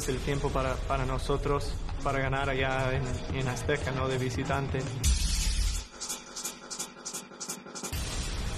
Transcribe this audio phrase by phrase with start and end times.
[0.00, 2.90] es el tiempo para, para nosotros, para ganar allá
[3.34, 4.08] en, Azteca, ¿no?
[4.08, 4.80] De visitante.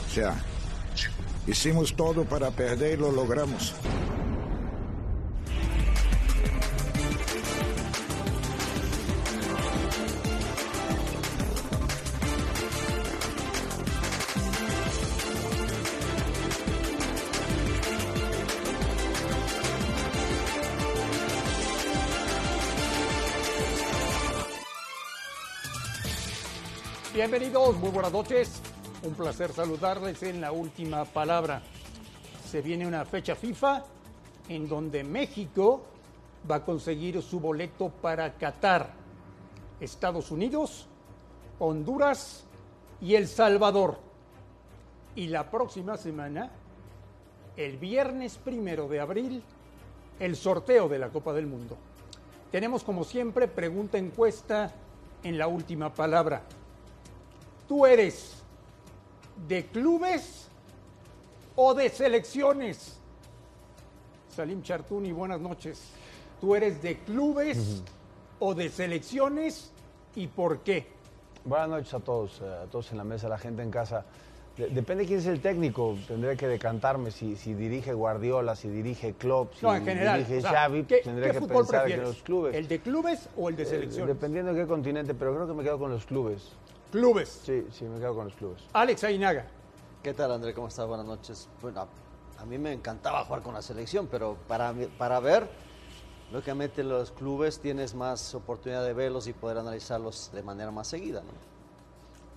[0.09, 0.41] Sea,
[1.49, 3.75] hicimos todo para perder y lo logramos.
[27.53, 28.63] Muy buenas noches.
[29.03, 31.61] Un placer saludarles en la última palabra.
[32.51, 33.85] Se viene una fecha FIFA
[34.49, 35.83] en donde México
[36.51, 38.95] va a conseguir su boleto para Qatar,
[39.81, 40.87] Estados Unidos,
[41.59, 42.45] Honduras
[43.03, 43.99] y El Salvador.
[45.15, 46.51] Y la próxima semana,
[47.59, 49.43] el viernes primero de abril,
[50.19, 51.77] el sorteo de la Copa del Mundo.
[52.51, 54.73] Tenemos como siempre pregunta encuesta
[55.23, 56.45] en la última palabra.
[57.73, 58.35] ¿Tú eres
[59.49, 60.47] de clubes
[61.57, 62.99] o de selecciones?
[64.29, 65.81] Salim Chartuni, buenas noches.
[66.39, 67.83] ¿Tú eres de clubes
[68.41, 69.71] o de selecciones
[70.15, 70.87] y por qué?
[71.47, 74.05] Buenas noches a todos, eh, a todos en la mesa, a la gente en casa.
[74.59, 79.15] De- depende quién es el técnico, tendré que decantarme si, si dirige Guardiola, si dirige
[79.15, 80.19] Klopp, si No, en general.
[80.27, 82.07] dirige o sea, Xavi, ¿qué, tendré qué que pensar prefieres?
[82.07, 82.55] los clubes.
[82.55, 84.15] ¿El de clubes o el de Eh, selecciones?
[84.15, 86.51] dependiendo de qué continente, pero creo que me quedo con los clubes.
[86.93, 87.41] Clubes.
[87.45, 88.63] Sí, sí, me quedo con los clubes.
[88.73, 89.47] Alex Ainaga.
[90.03, 90.55] ¿Qué tal, André?
[90.55, 90.87] ¿Cómo estás?
[90.87, 91.49] Buenas noches.
[91.61, 95.49] Bueno, a, a mí me encantaba jugar con la selección, pero para, para ver,
[96.31, 101.23] lógicamente los clubes tienes más oportunidad de verlos y poder analizarlos de manera más seguida,
[101.23, 101.33] ¿no?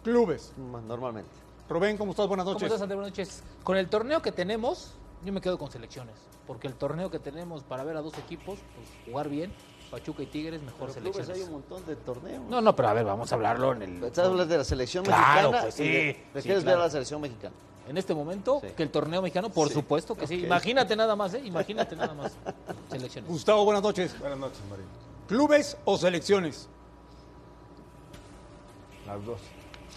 [0.03, 0.53] Clubes.
[0.87, 1.31] Normalmente.
[1.67, 2.27] Rubén, ¿cómo estás?
[2.27, 2.67] Buenas ¿Cómo noches.
[2.67, 2.95] estás, André?
[2.95, 3.43] Buenas noches.
[3.63, 6.15] Con el torneo que tenemos, yo me quedo con selecciones.
[6.45, 9.51] Porque el torneo que tenemos para ver a dos equipos, pues jugar bien,
[9.95, 11.29] Pachuca y Tigres, mejor selecciones.
[11.29, 12.43] hay un montón de torneos.
[12.49, 14.03] No, no, pero a ver, vamos a hablarlo en el.
[14.03, 15.61] ¿Estás hablando de la selección Claro, mexicana?
[15.61, 17.55] pues y de- sí, ¿Prefieres sí, ver a la selección mexicana?
[17.87, 18.67] En este momento, Sí.
[18.75, 19.75] que el torneo mexicano, por Sí.
[19.75, 20.43] supuesto que sí.
[20.43, 21.41] Imagínate nada más, ¿eh?
[21.45, 22.33] Imagínate nada más.
[22.91, 23.31] Selecciones.
[23.31, 24.19] Gustavo, buenas noches.
[24.19, 24.85] Buenas noches, Marín.
[25.29, 26.67] ¿Clubes o selecciones?
[29.07, 29.39] Las dos.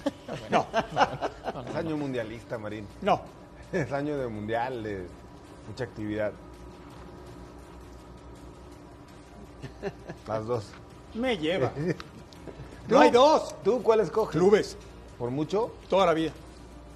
[0.48, 0.64] No,
[1.68, 2.86] Es año mundialista, Marín.
[3.02, 3.20] no.
[3.72, 5.08] Es año de mundial, de
[5.68, 6.32] mucha actividad.
[10.26, 10.64] Las dos.
[11.14, 11.72] Me lleva.
[12.88, 13.54] No hay dos.
[13.62, 14.32] ¿Tú cuál escoges?
[14.34, 14.76] Clubes.
[15.18, 15.70] ¿Por mucho?
[15.90, 16.32] Toda la vida.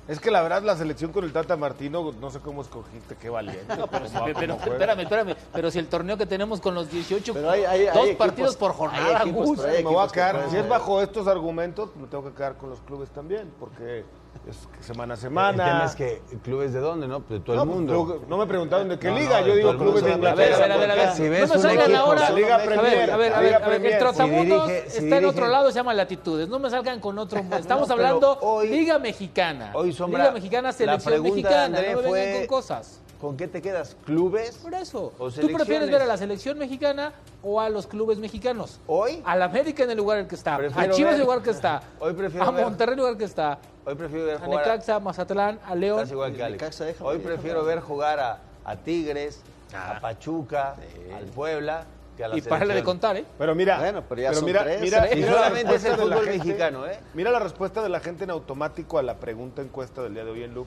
[0.09, 3.29] Es que la verdad la selección con el Tata Martino, no sé cómo escogiste, qué
[3.29, 3.67] valiente.
[3.69, 5.37] Pero, espérame, espérame.
[5.53, 8.17] Pero si el torneo que tenemos con los 18, Pero hay- hay- hay dos equipos-
[8.17, 12.25] partidos por jornada, equipos, Me voy a quedar, si es bajo estos argumentos, me tengo
[12.25, 14.05] que quedar con los clubes también, porque
[14.49, 15.65] es que semana a El semana.
[15.65, 17.21] tema es que, ¿clubes de dónde, no?
[17.21, 17.93] De todo no, el pues, mundo.
[18.05, 20.57] club- no me preguntaron de qué No, liga, no, yo digo el clubes de Inglaterra.
[20.57, 21.13] a ver, a ver, a ver.
[21.13, 22.21] Si no ves me un salgan ahora.
[22.21, 23.77] la Liga a ver, Premier, a ver, a ver, a.
[23.77, 26.49] El trotamundos Si dirige- si está en otro lado, se llama latitudes.
[26.49, 27.41] No me salgan con otro.
[27.59, 29.71] Estamos hablando hoy- Liga Mexicana.
[29.75, 31.65] Hoy, Sombra, Liga Mexicana, selección mexicana.
[31.65, 33.01] André, no me vengan fue- con cosas.
[33.23, 33.97] ¿Con qué te quedas?
[34.05, 34.57] ¿Clubes?
[34.57, 35.13] Por eso.
[35.17, 38.81] ¿O ¿Tú prefieres ver a la selección mexicana o a los clubes mexicanos?
[38.89, 40.57] Hoy, Al América en el lugar en el que está.
[40.57, 41.83] Prefiero a Chivas en el lugar que está.
[42.01, 43.59] Hoy prefiero a ver- Monterrey en el lugar que está.
[43.85, 45.99] hoy prefiero ver A jugar a- Necaxa, a Mazatlán, a León.
[46.01, 46.61] Estás igual que El Alex.
[46.63, 49.41] Necaxa, déjame, Hoy prefiero ver jugar a, a Tigres,
[49.73, 50.75] a Pachuca,
[51.17, 51.85] al Puebla,
[52.17, 53.25] que a la Y párale de contar, ¿eh?
[53.39, 55.15] Pero mira, Bueno, pero ya son mira, tres, mira, tres.
[55.15, 56.99] Mira la solamente es el la fútbol gente- mexicano, ¿eh?
[57.15, 60.31] Mira la respuesta de la gente en automático a la pregunta encuesta del día de
[60.33, 60.67] hoy en Loop,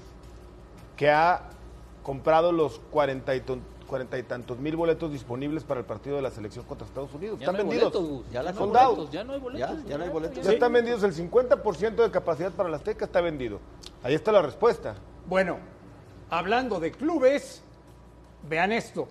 [0.95, 1.41] que ha
[2.05, 6.21] comprado los cuarenta y, ton- cuarenta y tantos mil boletos disponibles para el partido de
[6.21, 7.39] la selección contra Estados Unidos.
[7.39, 7.91] Ya Están no vendidos.
[7.93, 8.31] boletos.
[8.31, 9.69] Ya no boletos, Ya no hay boletos.
[9.83, 10.45] Ya, ya no hay boletos.
[10.45, 13.59] Ya están vendidos, el 50% de capacidad para la Azteca está vendido.
[14.03, 14.93] Ahí está la respuesta.
[15.27, 15.57] Bueno,
[16.29, 17.63] hablando de clubes,
[18.47, 19.07] vean esto.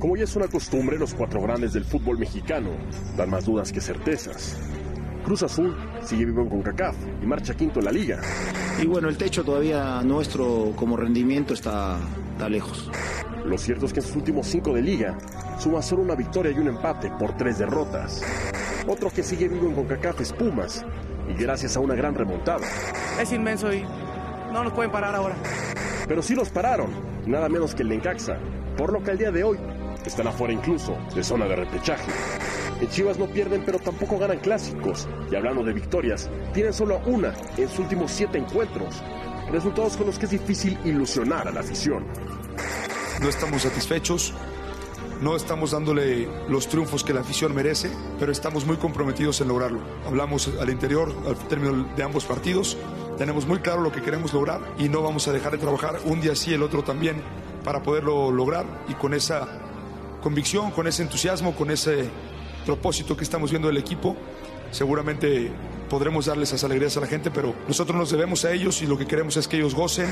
[0.00, 2.70] Como ya es una costumbre, los cuatro grandes del fútbol mexicano
[3.18, 4.56] dan más dudas que certezas.
[5.24, 8.20] Cruz Azul sigue vivo con CACAF y marcha quinto en la liga.
[8.80, 11.98] Y bueno, el techo todavía nuestro como rendimiento está,
[12.32, 12.90] está lejos.
[13.44, 15.18] Lo cierto es que en sus últimos cinco de liga
[15.58, 18.22] suma solo una victoria y un empate por tres derrotas.
[18.86, 20.84] Otro que sigue vivo en CONCACAF es Pumas,
[21.28, 22.66] y gracias a una gran remontada.
[23.20, 23.82] es inmenso y
[24.52, 25.36] no nos pueden parar ahora.
[26.08, 26.90] Pero sí los pararon,
[27.26, 28.38] nada menos que el Necaxa,
[28.76, 29.58] por lo que al día de hoy
[30.04, 32.10] están afuera incluso de zona de repechaje.
[32.80, 35.06] En Chivas no pierden, pero tampoco ganan clásicos.
[35.30, 39.02] Y hablando de victorias, tienen solo una en sus últimos siete encuentros.
[39.52, 42.06] Resultados con los que es difícil ilusionar a la afición.
[43.20, 44.32] no estamos satisfechos,
[45.20, 49.80] no estamos dándole los triunfos que la afición merece, pero estamos muy comprometidos en lograrlo.
[50.06, 52.78] Hablamos al interior, al término de ambos partidos,
[53.18, 56.22] tenemos muy claro lo que queremos lograr y no vamos a dejar de trabajar un
[56.22, 57.22] día sí, el otro también
[57.62, 59.46] para poderlo lograr y con esa
[60.22, 62.08] convicción, con ese entusiasmo, con ese
[62.64, 64.16] propósito que estamos viendo del equipo,
[64.70, 65.50] seguramente
[65.90, 68.96] podremos darles esas alegrías a la gente, pero nosotros nos debemos a ellos y lo
[68.96, 70.08] que queremos es que ellos gocen.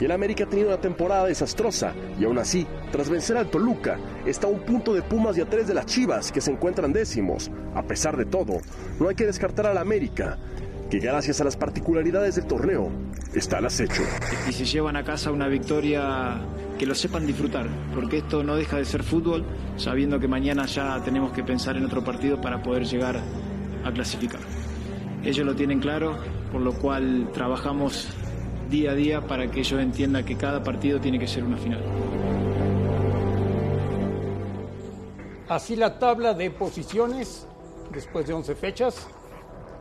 [0.00, 3.98] Y el América ha tenido una temporada desastrosa y aún así, tras vencer al Toluca,
[4.24, 6.92] está a un punto de Pumas y a tres de las Chivas que se encuentran
[6.92, 7.50] décimos.
[7.74, 8.60] A pesar de todo,
[9.00, 10.38] no hay que descartar al América,
[10.88, 12.90] que gracias a las particularidades del torneo
[13.34, 14.02] está al acecho.
[14.48, 16.40] Y se llevan a casa una victoria
[16.78, 19.44] que lo sepan disfrutar, porque esto no deja de ser fútbol,
[19.76, 23.20] sabiendo que mañana ya tenemos que pensar en otro partido para poder llegar
[23.84, 24.40] a clasificar.
[25.24, 26.18] Ellos lo tienen claro,
[26.52, 28.08] por lo cual trabajamos
[28.68, 31.82] día a día para que ellos entiendan que cada partido tiene que ser una final.
[35.48, 37.46] Así la tabla de posiciones
[37.92, 39.08] después de 11 fechas.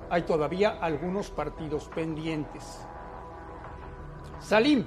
[0.09, 2.79] Hay todavía algunos partidos pendientes.
[4.39, 4.85] Salim,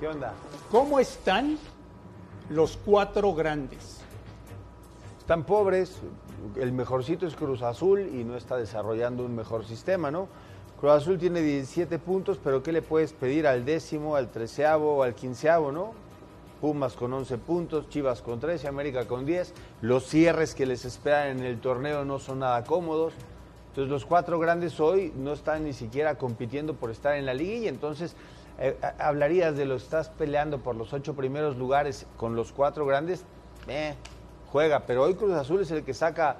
[0.00, 0.32] ¿Qué onda?
[0.70, 1.58] ¿cómo están
[2.50, 4.00] los cuatro grandes?
[5.18, 5.98] Están pobres,
[6.56, 10.28] el mejorcito es Cruz Azul y no está desarrollando un mejor sistema, ¿no?
[10.80, 15.02] Cruz Azul tiene 17 puntos, pero ¿qué le puedes pedir al décimo, al treceavo o
[15.02, 15.92] al quinceavo, no?
[16.60, 19.54] Pumas con 11 puntos, Chivas con 13, América con 10.
[19.80, 23.14] Los cierres que les esperan en el torneo no son nada cómodos.
[23.68, 27.56] Entonces los cuatro grandes hoy no están ni siquiera compitiendo por estar en la liga
[27.56, 28.14] y entonces
[28.58, 33.24] eh, hablarías de lo estás peleando por los ocho primeros lugares con los cuatro grandes,
[33.68, 33.94] eh,
[34.52, 36.36] juega, pero hoy Cruz Azul es el que saca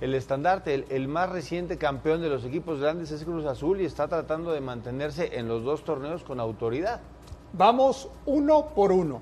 [0.00, 3.84] el estandarte, el, el más reciente campeón de los equipos grandes es Cruz Azul y
[3.84, 7.00] está tratando de mantenerse en los dos torneos con autoridad.
[7.52, 9.20] Vamos uno por uno.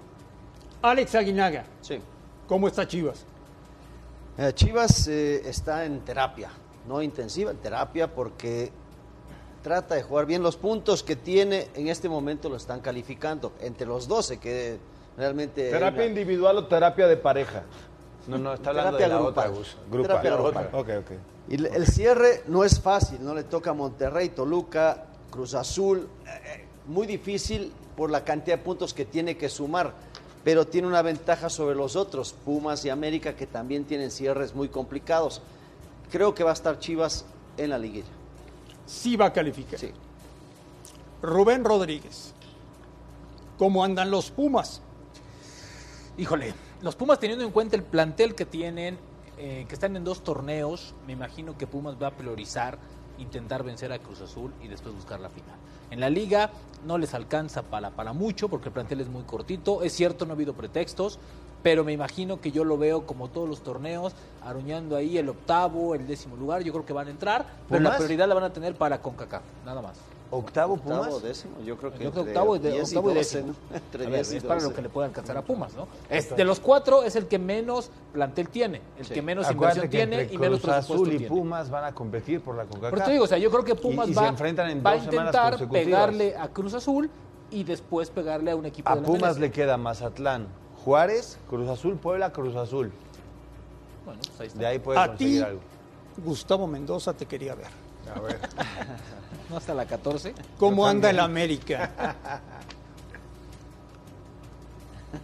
[0.83, 2.01] Alex Aguinaga, Sí.
[2.49, 3.25] ¿cómo está Chivas?
[4.37, 6.51] Eh, Chivas eh, está en terapia,
[6.89, 8.73] no intensiva, en terapia porque
[9.65, 10.43] trata de jugar bien.
[10.45, 14.79] Los puntos que tiene en este momento lo están calificando entre los 12 que
[15.17, 15.71] realmente...
[15.71, 17.63] ¿Terapia una- individual o terapia de pareja?
[18.29, 19.49] No, no, está hablando de Terapia la grupal.
[19.51, 19.77] otra, Gus.
[19.91, 20.23] Grupal.
[20.23, 20.69] Terapia grupal.
[20.73, 21.19] Ok, ok.
[21.49, 26.07] Y el- el cierre no es fácil, no le toca a Monterrey, Toluca, Cruz Azul,
[26.27, 29.93] eh, muy difícil por la cantidad de puntos que tiene que sumar,
[30.45, 34.69] pero tiene una ventaja sobre los otros, Pumas y América, que también tienen cierres muy
[34.69, 35.41] complicados.
[36.13, 37.25] Creo que va a estar Chivas
[37.57, 38.09] en la liguilla.
[38.87, 39.79] Sí va a calificar.
[39.79, 39.91] Sí.
[41.23, 42.35] Rubén Rodríguez,
[43.59, 44.83] ¿cómo andan los Pumas?
[46.19, 48.99] Híjole, los Pumas teniendo en cuenta el plantel que tienen,
[49.39, 52.79] eh, que están en dos torneos, me imagino que Pumas va a priorizar
[53.19, 55.57] intentar vencer a Cruz Azul y después buscar la final.
[55.91, 56.51] En la liga
[56.85, 59.83] no les alcanza para, para mucho porque el plantel es muy cortito.
[59.83, 61.19] Es cierto, no ha habido pretextos,
[61.65, 64.13] pero me imagino que yo lo veo como todos los torneos,
[64.45, 66.63] aruñando ahí el octavo, el décimo lugar.
[66.63, 69.43] Yo creo que van a entrar, pero la prioridad la van a tener para CONCACAF,
[69.65, 69.97] nada más.
[70.31, 70.99] ¿Octavo Pumas?
[70.99, 73.15] Octavo, décimo, yo creo que Yo creo entre octavo y, de- 10 y octavo y
[73.15, 73.55] 12, décimo.
[73.71, 73.77] ¿no?
[73.77, 74.75] Entre A ver, 10 y es para lo 12.
[74.77, 75.87] que le puede alcanzar a Pumas, ¿no?
[76.11, 79.15] Es, de los cuatro es el que menos plantel tiene, el Sí.
[79.15, 81.29] que menos Acuérdate inversión que tiene y menos Cruz presupuesto Azul y tiene.
[81.29, 82.91] Pumas van a competir por la CONCACAF.
[82.91, 84.71] Por eso te digo, o sea, yo creo que Pumas Y- y va, se enfrentan
[84.71, 87.09] en va a intentar pegarle a Cruz Azul
[87.51, 89.41] y después pegarle a un equipo A de la Pumas MLS.
[89.41, 90.49] le queda Mazatlán,
[90.85, 92.93] Juárez, Cruz Azul, Puebla, Cruz Azul.
[94.05, 94.59] Bueno, pues ahí está.
[94.59, 95.61] De ahí puede A conseguir ti, algo.
[96.19, 97.69] Gustavo Mendoza te quería ver.
[98.15, 98.39] A ver.
[99.51, 100.35] No hasta la 14.
[100.57, 102.17] ¿Cómo anda el América?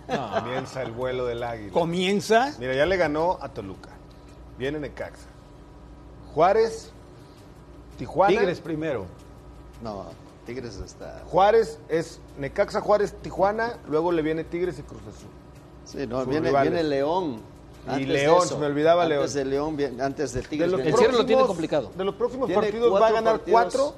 [0.35, 1.73] Comienza el vuelo del águila.
[1.73, 2.55] Comienza.
[2.59, 3.89] Mira, ya le ganó a Toluca.
[4.59, 5.27] Viene Necaxa.
[6.35, 6.93] Juárez,
[7.97, 8.39] Tijuana.
[8.39, 9.07] Tigres primero.
[9.83, 10.05] No,
[10.45, 11.23] Tigres está...
[11.27, 13.79] Juárez es Necaxa, Juárez, Tijuana.
[13.89, 15.31] Luego le viene Tigres y Cruz Azul.
[15.85, 17.41] Sí, no, viene, viene León.
[17.87, 19.77] Y Antes de León, se me olvidaba antes León.
[19.77, 20.75] de León, antes de De Tigres.
[20.75, 21.91] viene El cierre lo tiene complicado.
[21.97, 23.95] De los próximos Tiene partidos va a ganar cuatro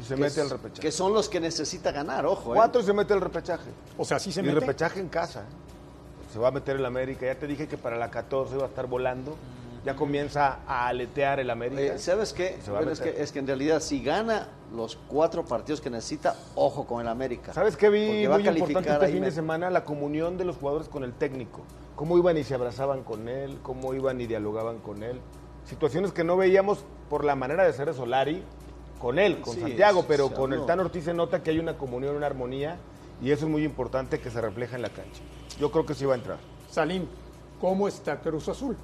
[0.00, 0.80] y se mete al repechaje.
[0.80, 2.52] Que son los que necesita ganar, ojo.
[2.52, 2.56] ¿eh?
[2.56, 3.68] Cuatro y se mete al repechaje.
[3.98, 4.60] O sea, sí se y mete.
[4.60, 5.40] repechaje en casa.
[5.40, 6.32] ¿eh?
[6.32, 7.26] Se va a meter el América.
[7.26, 9.34] Ya te dije que para la 14 va a estar volando.
[9.84, 11.94] Ya comienza a aletear el América.
[11.94, 12.58] Eh, ¿Sabes qué?
[12.68, 16.86] Bueno, es, que, es que en realidad si gana los cuatro partidos que necesita, ojo
[16.86, 17.52] con el América.
[17.52, 19.70] ¿Sabes qué vi Porque muy importante este fin de semana?
[19.70, 21.62] La comunión de los jugadores con el técnico.
[21.96, 25.20] Cómo iban y se abrazaban con él, cómo iban y dialogaban con él.
[25.64, 28.42] Situaciones que no veíamos por la manera de ser de Solari
[29.00, 30.64] con él, con Sí, Santiago, pero con el.
[30.64, 32.78] Tan Ortiz se nota que hay una comunión, una armonía
[33.20, 35.22] y eso es muy importante que se refleja en la cancha.
[35.58, 36.38] Yo creo que sí va a entrar.
[36.70, 37.06] Salim,
[37.60, 38.76] ¿cómo está Cruz Azul?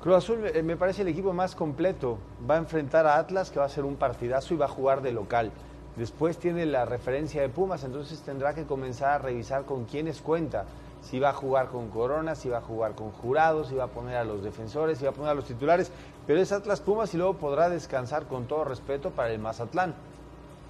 [0.00, 2.18] Cruz Azul eh, me parece el equipo más completo.
[2.48, 5.02] Va a enfrentar a Atlas, que va a ser un partidazo y va a jugar
[5.02, 5.50] de local.
[5.96, 10.66] Después tiene la referencia de Pumas, entonces tendrá que comenzar a revisar con quiénes cuenta.
[11.02, 13.88] Si va a jugar con Corona, si va a jugar con Jurados, si va a
[13.88, 15.90] poner a los defensores, si va a poner a los titulares.
[16.28, 19.94] Pero es Atlas Pumas y luego podrá descansar con todo respeto para el Mazatlán.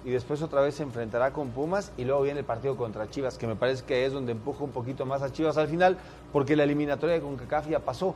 [0.05, 3.37] y después otra vez se enfrentará con Pumas y luego viene el partido contra Chivas,
[3.37, 5.97] que me parece que es donde empuja un poquito más a Chivas al final,
[6.31, 8.15] porque la eliminatoria de CONCACAF ya pasó.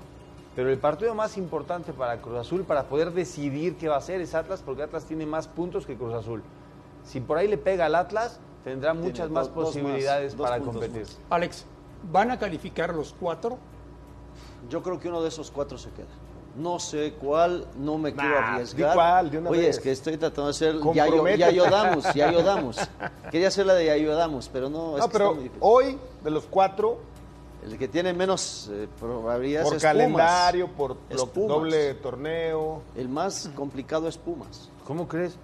[0.56, 4.22] Pero el partido más importante para Cruz Azul, para poder decidir qué va a hacer,
[4.22, 6.44] es Atlas, porque Atlas tiene más puntos que Cruz Azul.
[7.04, 10.60] Si por ahí le pega al Atlas, tendrá muchas más dos- dos más, posibilidades para
[10.60, 11.02] competir.
[11.02, 11.18] más.
[11.32, 11.66] Alex,
[12.12, 13.58] ¿van a calificar los cuatro?
[14.70, 16.06] Yo creo que uno de esos cuatro se queda.
[16.56, 18.90] No sé cuál, no me quiero arriesgar.
[18.92, 19.78] di cuál, de una Oye, vez.
[19.78, 21.40] es que estoy tratando de hacer ya, Comprométete.
[21.40, 22.78] ya ayudamos, ya ayudamos.
[23.32, 25.60] Quería hacer la de ya ayudamos, pero no, es No, que pero está muy difícil.
[25.62, 27.00] hoy, de los cuatro,
[27.66, 29.94] El que tiene menos eh, probabilidades por es Pumas.
[29.94, 31.50] calendario, por Es lo- Pumas.
[31.50, 32.82] doble torneo.
[32.96, 34.70] El más complicado es Pumas.
[34.86, 35.38] ¿Cómo crees?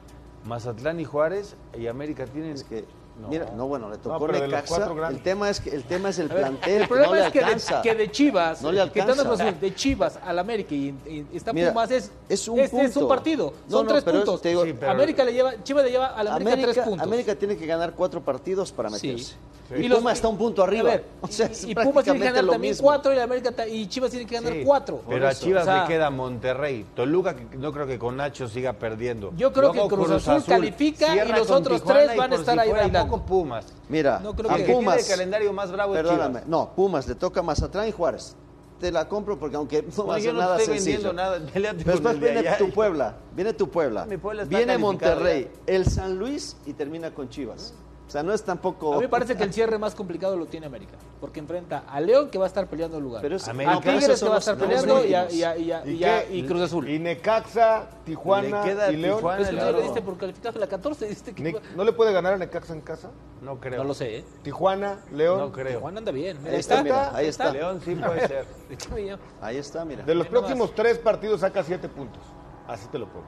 [0.46, 2.52] Mazatlán y Juárez y América tienen...
[2.52, 2.86] Es que,
[3.20, 3.28] No.
[3.28, 4.76] mira, no, bueno, le tocó los Necaxa.
[4.76, 5.18] cuatro grandes.
[5.18, 7.54] El tema es que el tema es el ver, plantel, el problema que no le
[7.54, 9.22] es que de, que Chivas, No le alcanza.
[9.34, 12.96] Azul, de Chivas al América y, y está Mira, Pumas es, es un es, es
[12.96, 14.42] un partido, No, son no, tres puntos.
[14.42, 17.08] te digo- Sí, pero- América le lleva, Chivas le lleva al América, América, tres puntos.
[17.08, 19.08] América tiene que ganar cuatro partidos para Sí.
[19.08, 19.36] meterse.
[19.78, 20.90] Y Y, Pumas está un punto arriba.
[20.90, 22.86] Ver, o sea, y- es y, Pumas tiene que prácticamente ganar lo también mismo.
[22.88, 25.02] cuatro y, América y Chivas tiene que ganar Sí, cuatro.
[25.08, 25.36] Pero a.
[25.36, 26.86] Chivas le queda Monterrey.
[26.96, 29.32] Toluca, que no creo que con Nacho siga perdiendo.
[29.38, 33.09] Yo creo que Cruz Azul califica y los otros tres van a estar ahí bailando.
[33.10, 33.66] Poco Pumas.
[33.88, 36.48] Mira, No creo a que- Pumas, tiene el calendario más bravo perdóname, Chivas.
[36.48, 38.36] no, Pumas le toca Mazatlán y Juárez.
[38.80, 41.12] Te la compro porque aunque no va a ser no nada estoy sencillo.
[41.12, 41.38] nada.
[41.54, 42.58] Con después viene allá.
[42.58, 47.28] tu Puebla, viene tu Puebla, Mi Puebla viene Monterrey, el San Luis y termina con
[47.28, 47.74] Chivas.
[48.10, 48.94] O sea, no es tampoco...
[48.94, 52.02] A mí me parece que el cierre más complicado lo tiene América, porque enfrenta a
[52.02, 53.76] León que va a estar peleando el lugar, Pero es- a América.
[53.76, 55.34] no, pero Tigres que va a estar peleando y, a, últimos.
[55.40, 56.36] y, a- y, a- ¿Y y a- qué?
[56.38, 56.90] y Cruz Azul.
[56.90, 59.18] Y Necaxa, Tijuana Le queda y León.
[59.18, 59.78] Tijuana, Es que tú claro.
[59.78, 61.44] le diste por calificar la 14, diste que...
[61.44, 63.12] Ne- ¿No le puede ganar a Necaxa en casa?
[63.44, 63.78] No creo.
[63.78, 64.24] No lo sé, ¿eh?
[64.42, 65.40] Tijuana, León.
[65.40, 65.80] No creo.
[65.80, 66.40] Juan anda bien.
[66.48, 67.52] Ahí está, mira, ahí está.
[67.54, 68.46] León sí puede ser.
[69.42, 70.04] Ahí está, mira.
[70.04, 70.50] De los Ahí nomás.
[70.50, 72.24] próximos tres partidos saca siete puntos.
[72.68, 73.26] Así te lo pongo.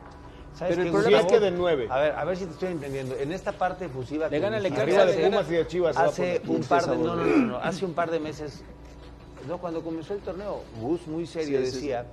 [0.56, 1.88] ¿Sabes Pero el problema es que de nueve.
[1.90, 3.16] A ver, a ver si te estoy entendiendo.
[3.16, 5.98] En esta parte efusiva Le gana el Arriba de Pumas y de Chivas.
[5.98, 8.64] a Hace un par de no, no, no, no, hace un par de meses,
[9.48, 12.06] no, cuando comenzó el torneo, Gus muy serio Sí, sí, decía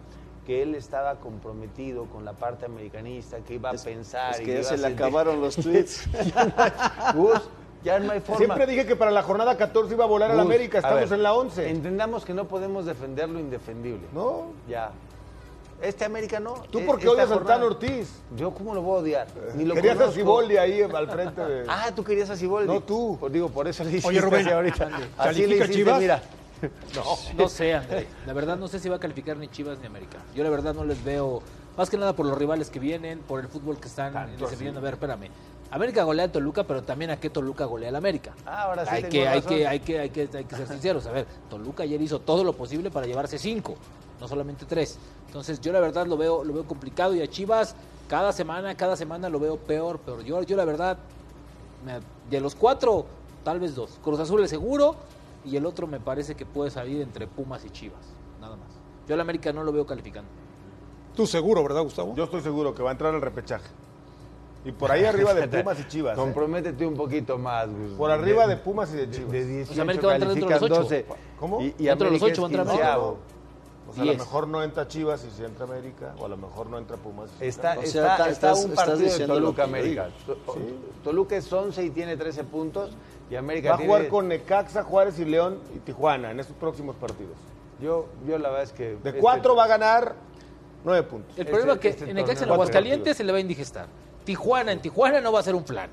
[0.47, 4.45] que él estaba comprometido con la parte americanista, que iba a Es- pensar es y
[4.45, 6.09] que ya se a le acabaron los tweets.
[7.15, 7.41] Gus,
[7.85, 8.39] ya no hay forma.
[8.39, 10.79] Siempre dije que para la jornada 14 iba a volar al Gus, América.
[10.79, 11.69] a Estamos ver, en la 11.
[11.69, 14.07] Entendamos que no podemos defender lo indefendible.
[14.15, 14.53] ¿No?
[14.69, 14.91] Ya.
[15.81, 16.55] Este América no.
[16.71, 18.09] ¿Tú Es- por qué odias a Tano Ortiz?
[18.37, 19.27] Yo cómo lo voy a odiar.
[19.55, 20.17] Ni lo Querías a conozco.
[20.19, 21.65] Siboldi ahí al frente de...
[21.69, 22.67] Ah, tú querías a Siboldi.
[22.73, 23.17] No, tú.
[23.21, 24.89] Pues digo, por eso le hiciste Oye, Rubén, ahorita.
[25.19, 26.01] Así le ¿califica hiciste, Chivas?
[26.01, 26.23] mira.
[27.37, 28.09] No sé, André.
[28.27, 30.19] La verdad no sé si va a calificar ni Chivas ni América.
[30.35, 31.41] Yo la verdad no les veo,
[31.77, 34.81] más que nada por los rivales que vienen, por el fútbol que están desempeñando.
[34.81, 35.29] A ver, espérame.
[35.71, 38.33] América golea a Toluca, pero también a qué Toluca golea al América.
[38.45, 40.67] Ah, ahora sí hay tengo que, hay, que, hay, que, hay, que, hay que ser
[40.67, 41.07] sinceros.
[41.07, 43.77] A ver, Toluca ayer hizo todo lo posible para llevarse cinco,
[44.21, 44.99] no solamente tres.
[45.27, 47.75] Entonces yo la verdad lo veo, lo veo complicado y a Chivas
[48.09, 50.23] cada semana, cada semana lo veo peor, peor.
[50.25, 50.99] Yo, yo la verdad,
[51.85, 53.07] me- de los cuatro,
[53.45, 53.99] tal vez dos.
[54.03, 54.97] Cruz Azul es seguro
[55.45, 58.01] y el otro me parece que puede salir entre Pumas y Chivas,
[58.41, 58.69] nada más.
[59.07, 60.29] Yo al América no lo veo calificando.
[61.15, 62.15] Tú seguro, ¿verdad, Gustavo?
[62.15, 63.69] Yo estoy seguro que va a entrar al repechaje.
[64.65, 66.19] Y por ahí arriba de Pumas y Chivas.
[66.19, 66.21] ¿eh?
[66.21, 67.93] Comprométete un poquito más, Gus.
[67.93, 69.31] Por arriba de Pumas y de Chivas.
[69.33, 70.83] De 18 sea, América va a entrar dentro de los ocho.
[70.83, 71.07] 12.
[71.39, 71.61] ¿Cómo?
[71.63, 72.99] Y, y Dentro de los América ocho es va a entrar.
[73.89, 76.37] O sea, a lo mejor no entra Chivas y si entra América, o a lo
[76.37, 77.31] mejor no entra Pumas.
[77.37, 80.09] y si Está, entra- O sea, está, está estás- un partido de Toluca América.
[80.27, 80.37] To-
[81.05, 82.91] Toluca es 11 y tiene 13 puntos.
[83.31, 86.57] Y América Va a tiene- jugar con Necaxa, Juárez y León y Tijuana en estos
[86.57, 87.37] próximos partidos.
[87.81, 88.97] Yo, yo la verdad es que.
[88.97, 90.15] De este- cuatro va a ganar
[90.85, 91.33] nueve puntos.
[91.37, 93.87] El Este- problema es que este en Necaxa en Aguascalientes se le va a indigestar.
[94.25, 95.89] Tijuana, en Tijuana no va a ser un plan.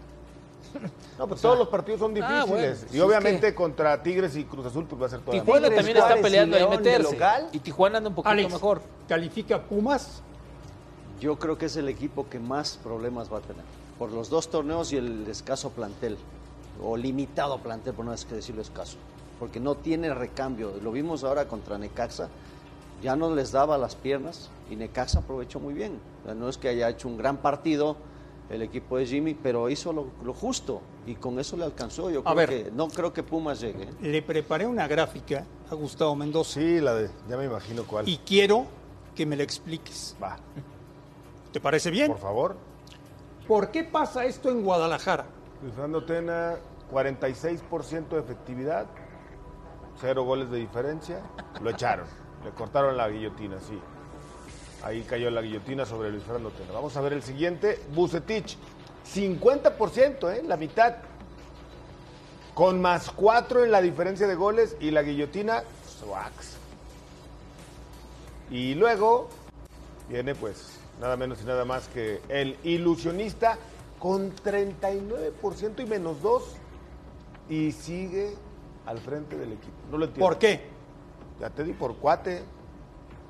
[1.18, 2.50] No, pues todos los partidos son ah, difíciles.
[2.50, 5.32] bueno, y pues es obviamente contra Tigres y Cruz Azul pues va a ser todo.
[5.32, 7.14] Tijuana Tigres, también está y peleando ahí meterse.
[7.14, 7.50] local.
[7.52, 8.82] Y Tijuana anda un poquito Alex, mejor.
[9.08, 10.22] ¿califica Pumas?
[11.20, 13.64] Yo creo que es el equipo que más problemas va a tener.
[13.98, 16.18] Por los dos torneos y el escaso plantel.
[16.84, 18.98] O limitado plantel, por no es que decirlo escaso.
[19.40, 20.74] Porque no tiene recambio.
[20.84, 22.28] Lo vimos ahora contra Necaxa.
[23.02, 26.00] Ya no les daba las piernas y Necaxa aprovechó muy bien.
[26.24, 27.96] O sea, no es que haya hecho un gran partido
[28.50, 32.10] el equipo de Jimmy, pero hizo lo, lo justo y con eso le alcanzó.
[32.12, 32.50] Yo A creo ver.
[32.50, 33.84] que no creo que Pumas llegue.
[33.84, 33.90] ¿eh?
[34.02, 38.08] Le preparé una gráfica a Gustavo Mendoza Sí, la de, ya me imagino cuál.
[38.08, 38.66] y quiero
[39.16, 40.16] que me la expliques.
[40.22, 40.38] Va,
[41.52, 42.08] ¿Te parece bien?
[42.12, 42.56] por favor.
[43.48, 45.26] ¿Por qué pasa esto en Guadalajara?
[45.62, 46.56] Luis Fernando Tena,
[46.92, 48.88] 46% de efectividad,
[50.00, 51.22] cero goles de diferencia.
[51.62, 52.06] Lo echaron,
[52.44, 53.80] le cortaron la guillotina, sí.
[54.86, 56.72] Ahí cayó la guillotina sobre Luis Fernando Tena.
[56.74, 58.56] Vamos a ver el siguiente, Bucetich,
[59.16, 60.44] 50%, ¿eh?
[60.46, 60.98] la mitad.
[62.54, 66.58] Con más cuatro en la diferencia de goles y la guillotina, Swax.
[68.52, 69.28] Y luego
[70.08, 73.58] viene pues nada menos y nada más que el ilusionista
[73.98, 76.44] con 39% y menos 2
[77.50, 78.36] y sigue
[78.86, 79.74] al frente del equipo.
[79.90, 80.28] No lo entiendo.
[80.28, 80.62] ¿Por qué?
[81.40, 82.44] Ya te di por cuate.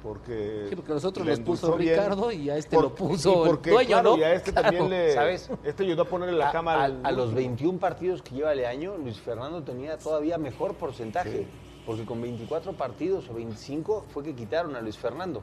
[0.05, 1.95] Porque, Sí, porque los otros le los puso bien.
[1.95, 4.17] Ricardo y a este Por- lo puso y porque, el dueño, claro, ¿no?
[4.19, 4.67] Y a este Claro.
[4.67, 5.13] también le.
[5.15, 5.49] ¿Sabes?
[5.63, 6.99] Este ayudó a ponerle la A- cama a, al.
[7.03, 11.47] a los 21 partidos que lleva el año, Luis Fernando tenía todavía mejor porcentaje.
[11.87, 15.41] Porque con 24 partidos o 25 fue que quitaron a Luis Fernando.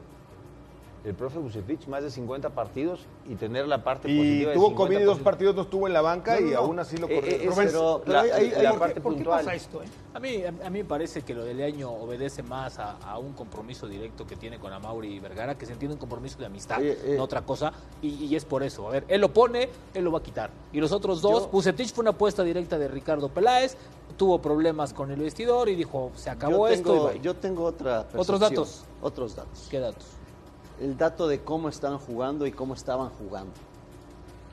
[1.03, 4.73] El profe Bucetich, más de 50 partidos y tener la parte Y positiva de tuvo
[4.73, 5.23] COVID y dos 50%.
[5.23, 6.57] partidos no estuvo en la banca No, no, y no.
[6.59, 7.31] aún así lo Eh, corrió.
[7.35, 9.39] eh, pero pero la- hay- hay- la parte ¿Por qué puntual.
[9.39, 9.83] pasa esto?
[9.83, 9.85] eh?
[10.13, 13.17] A mí, a, a mí me parece que lo de Leaño obedece más a, a
[13.19, 16.81] un compromiso directo que tiene con Amauri Vergara, que se entiende un compromiso de amistad,
[16.81, 17.15] eh.
[17.17, 18.87] no otra cosa, y, y es por eso.
[18.87, 20.51] A ver, él lo pone, él lo va a quitar.
[20.71, 23.75] Y los otros dos, Yo- Bucetich fue una apuesta directa de Ricardo Peláez,
[24.15, 28.01] tuvo problemas con el vestidor y dijo, se acabó yo esto y yo tengo otra
[28.15, 28.39] Otros percepción.
[28.63, 28.85] datos.
[29.01, 29.67] Otros datos.
[29.69, 30.05] ¿Qué datos?
[30.83, 33.53] El dato de cómo están jugando y cómo estaban jugando.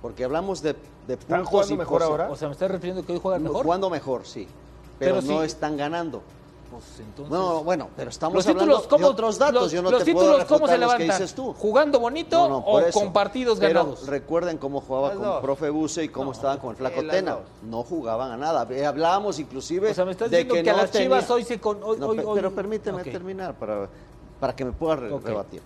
[0.01, 0.77] Porque hablamos de,
[1.09, 2.11] de puntos jugando y mejor cosas.
[2.11, 2.31] ahora?
[2.31, 3.65] O sea, ¿me estás refiriendo que hoy juegan mejor?
[3.65, 4.47] Jugando mejor, sí.
[5.01, 5.47] Pero, Pero no sí.
[5.47, 6.23] están ganando.
[6.71, 7.33] Pues entonces...
[7.33, 9.63] No, bueno, pero estamos los hablando títulos, ¿cómo, de otros datos.
[9.65, 11.19] Los, Yo no los te puedo títulos, ¿cómo se los que levantan?
[11.19, 11.53] dices tú.
[11.55, 13.01] ¿Jugando bonito No, no, por o eso.
[13.01, 14.07] con partidos Pero ganados?
[14.07, 15.41] recuerden cómo jugaba Las con dos.
[15.43, 17.39] profe Buse y cómo estaban con el Flaco eh, Tena.
[17.69, 18.69] No jugaban a nada.
[18.71, 21.23] Eh, Hablábamos inclusive O sea, me estás de diciendo que, que, a no las Chivas
[21.25, 21.61] tenía- hoy se...
[21.61, 23.89] Con, hoy, No, hoy- pe- hoy- pero permíteme terminar para,
[24.39, 25.25] para que me pueda re- Ok.
[25.25, 25.63] rebatir.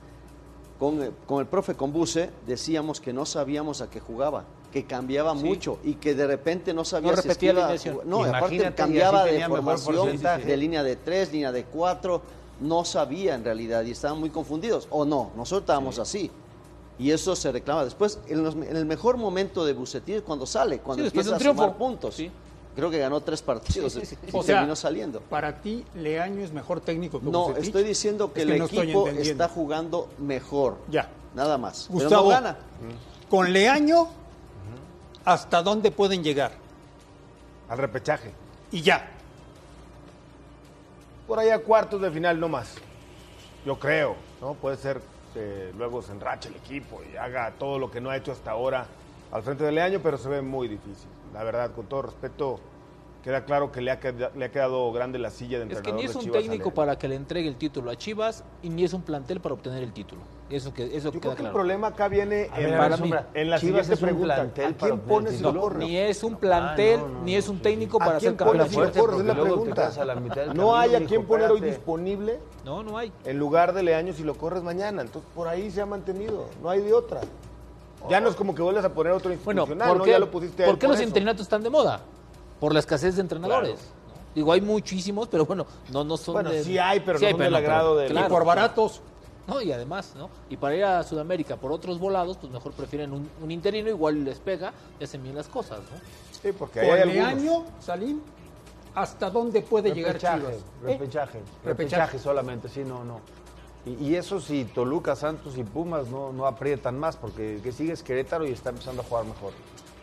[0.79, 5.33] Con, eh, con el profe Conbuce decíamos que no sabíamos a qué jugaba, que cambiaba
[5.35, 7.69] mucho y que de repente no sabía No si repetía la.
[8.05, 12.23] No, Imagínate, aparte cambiaba de formación, de línea de tres, línea de cuatro,
[12.61, 14.89] no sabía en realidad y estaban muy confundidos.
[14.91, 16.31] O no, nosotros estábamos así.
[16.99, 18.19] Y eso se reclama después.
[18.29, 21.39] En, los- en el mejor momento de Bucetín es cuando sale, cuando Sí, empieza a
[21.41, 22.15] sumar puntos.
[22.15, 22.31] Sí.
[22.75, 24.01] Creo que ganó tres partidos y
[24.37, 25.21] O sea, terminó saliendo.
[25.21, 29.09] Para ti, Leaño es mejor técnico que No, estoy diciendo que Es el no equipo
[29.09, 30.79] está jugando mejor.
[30.91, 31.09] Ya.
[31.35, 31.87] Nada más.
[31.89, 32.57] Pero Gustavo, no gana.
[33.29, 34.09] con Leaño,
[35.25, 36.53] ¿hasta dónde pueden llegar?
[37.69, 38.33] Al repechaje.
[38.73, 39.09] Y ya.
[41.27, 42.75] Por ahí a cuartos de final no más.
[43.65, 44.55] Yo creo, ¿no?
[44.55, 45.01] Puede ser
[45.33, 48.51] que luego se enrache el equipo y haga todo lo que no ha hecho hasta
[48.51, 48.87] ahora
[49.33, 51.09] al frente del año, pero se ve muy difícil.
[51.35, 52.61] La verdad, con todo respeto,
[53.25, 55.77] queda claro que le ha, queda- le ha quedado grande la silla de Es que
[55.91, 58.85] entrenador ni es un técnico para que le entregue el título a Chivas y ni
[58.85, 60.23] es un plantel para obtener el título.
[60.49, 61.55] Eso que eso Yo queda creo que el claro.
[61.55, 64.43] problema acá viene A en, ver, para mí, en la Chivas siguiente pregunta.
[64.43, 65.61] ¿A quién pones el y lo título?
[65.63, 65.89] corres?
[65.89, 68.47] Ni es un plantel, Ah, no, no, ni es un técnico ¿A para quién ser
[68.47, 68.67] pones campeón.
[68.67, 69.21] y lo fuerte, corres?
[69.21, 69.93] Es la pregunta.
[70.03, 73.11] a la mitad del No hay a quién poner hoy disponible No, no hay.
[73.25, 75.03] en lugar de Leaño si lo corres mañana.
[75.03, 76.45] Entonces, por ahí se ha mantenido.
[76.63, 77.23] No hay de otra.
[78.09, 80.05] Ya no es como que vuelvas a poner otro Bueno, institucional, ¿por ¿no?
[80.05, 81.09] qué, Ya lo pusiste por qué por los eso.
[81.09, 82.01] interinatos están de moda?
[82.61, 83.71] Por la escasez de entrenadores.
[83.79, 83.89] Claro.
[84.09, 84.35] ¿no?
[84.35, 86.65] Digo, hay muchísimos, pero bueno, no, no son Bueno, de...
[86.65, 89.01] sí hay, pero no son del pero- agrado del- claro, y por baratos.
[89.47, 90.31] No, y además, ¿no?
[90.49, 94.25] Y para ir a Sudamérica por otros volados, pues mejor prefieren un, un interino, igual
[94.25, 95.99] les pega y hacen bien las cosas, ¿no?
[96.43, 97.15] Sí, porque hay algunos.
[97.15, 98.21] Leaño, Salim,
[98.95, 100.55] ¿hasta dónde puede llegar Repechaje, Chivas?
[100.55, 100.61] ¿Eh?
[100.83, 103.21] repechaje, repechaje solamente, sí, no, no.
[103.87, 107.73] Y, y eso si Toluca, Santos y Pumas no, no aprietan más, porque el que
[107.73, 109.53] sigue es Querétaro y está empezando a jugar mejor.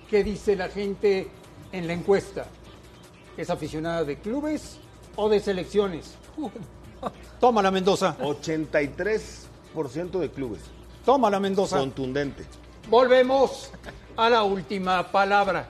[0.10, 1.30] ¿Qué dice la gente
[1.72, 2.46] en la encuesta?
[3.38, 4.78] ¿Es aficionada de clubes
[5.16, 6.16] o de selecciones?
[7.40, 8.18] Tómala, Mendoza.
[8.20, 10.62] 83% de clubes.
[11.06, 11.80] Tómala, Mendoza.
[11.80, 12.44] Contundente.
[12.90, 13.72] Volvemos
[14.18, 15.70] a la última palabra.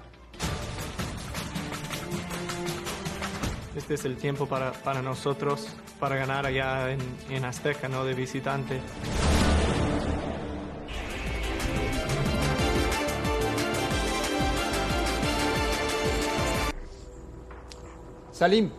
[3.75, 5.67] Este es el tiempo para, para nosotros
[5.99, 8.03] para ganar allá en, en Azteca, ¿no?
[8.03, 8.81] De visitante.
[18.31, 18.71] Salim,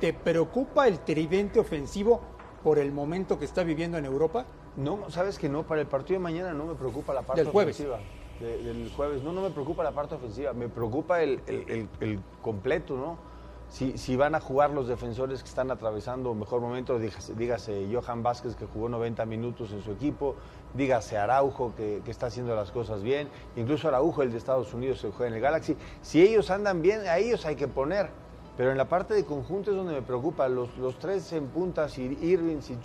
[0.00, 2.20] ¿te preocupa el tridente ofensivo
[2.62, 4.46] por el momento que está viviendo en Europa?
[4.76, 7.52] No, sabes que no, para el partido de mañana no me preocupa la parte Del
[7.52, 7.76] jueves.
[7.76, 8.00] ofensiva.
[8.40, 11.88] De- del jueves, no, no me preocupa la parte ofensiva, me preocupa el, el-
[12.42, 13.16] completo, ¿no?
[13.70, 18.22] Si, si van a jugar los defensores que están atravesando mejor momento, dígase, dígase Johan
[18.22, 20.36] Vázquez que jugó 90 minutos en su equipo,
[20.72, 25.00] dígase Araujo que, que está haciendo las cosas bien, incluso Araujo, el de Estados Unidos,
[25.00, 25.76] se juega en el Galaxy.
[26.00, 28.08] Si ellos andan bien, a ellos hay que poner.
[28.58, 30.48] Pero en la parte de conjunto es donde me preocupa.
[30.48, 32.76] Los, los tres en punta, si Irving, si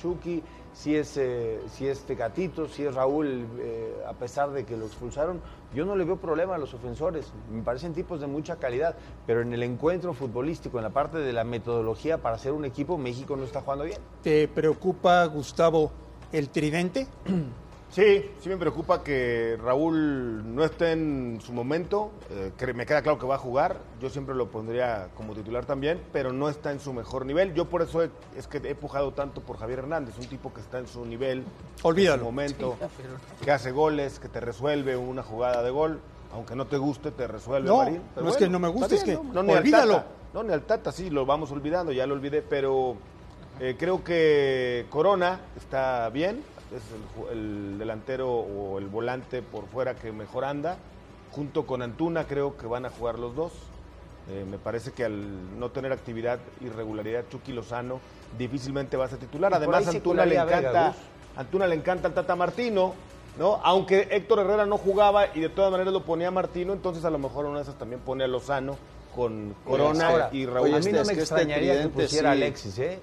[0.71, 4.86] si es, eh, si es Tecatito, si es Raúl, eh, a pesar de que lo
[4.86, 5.41] expulsaron,
[5.73, 7.33] yo no le veo problema a los ofensores.
[7.51, 8.95] Me parecen tipos de mucha calidad.
[9.25, 12.99] Pero en el encuentro futbolístico, en la parte de la metodología para hacer un equipo,
[12.99, 13.99] México no está jugando bien.
[14.21, 15.91] ¿Te preocupa, Gustavo,
[16.31, 17.07] el tridente?
[17.93, 22.10] Sí, sí me preocupa que Raúl no esté en su momento.
[22.32, 23.77] eh, que me queda claro que va a jugar.
[24.01, 27.53] Yo siempre lo pondría como titular también, pero no está en su mejor nivel.
[27.53, 30.62] Yo por eso he- es que he pujado tanto por Javier Hernández, un tipo que
[30.62, 31.43] está en su nivel,
[31.84, 32.15] Olvídalo.
[32.15, 32.77] en su momento,
[33.43, 35.99] que hace goles, que te resuelve una jugada de gol.
[36.34, 38.01] Aunque no te guste, te resuelve No, Marín.
[38.19, 39.93] no es que no me guste, es que no, no, ni al olvídalo.
[39.97, 40.08] Tata.
[40.34, 42.95] No, ni al Tata, sí, lo vamos olvidando, ya lo olvidé, pero
[43.60, 46.43] eh, creo que Corona está bien,
[46.75, 50.77] es el, delantero o el volante por fuera que mejor anda.
[51.31, 53.51] Junto con Antuna creo que van a jugar los dos.
[54.29, 57.99] Eh, me parece que al no tener actividad y regularidad Chucky Lozano
[58.38, 59.53] difícilmente va a ser titular.
[59.53, 60.95] Además Antuna le Vega, encanta.
[61.36, 62.93] Antuna le encanta al Tata Martino,
[63.38, 63.59] ¿no?
[63.63, 67.09] Aunque Héctor Herrera no jugaba y de todas maneras lo ponía a Martino, entonces a
[67.09, 68.77] lo mejor una de esas también pone a Lozano
[69.15, 70.73] con Corona Ahora, y Raúl.
[70.73, 72.41] a mí no es me este extrañaría que pusiera sí.
[72.41, 72.99] Alexis, ¿eh?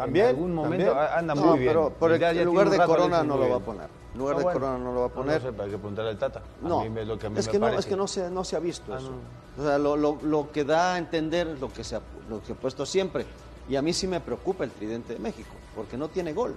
[0.00, 1.12] También, En algún momento también.
[1.18, 1.70] anda No, muy bien.
[1.72, 3.62] pero por el, Ya- ya lugar de rato Corona no lo va a bien.
[3.62, 3.88] poner.
[4.12, 4.60] En lugar Ah, de bueno.
[4.60, 5.34] Corona no lo va a No, poner.
[5.44, 6.38] No, sé, hay que preguntarle al Tata.
[6.40, 7.80] A No, mí es lo que a mí es me que no, parece.
[7.80, 9.10] es que no se, no se ha visto Ah, eso.
[9.10, 9.62] no.
[9.62, 12.42] O sea, lo, lo- lo que da a entender es lo que se ha, lo
[12.42, 13.26] que he puesto siempre.
[13.68, 16.54] Y a mí sí me preocupa el tridente de México, porque no tiene gol.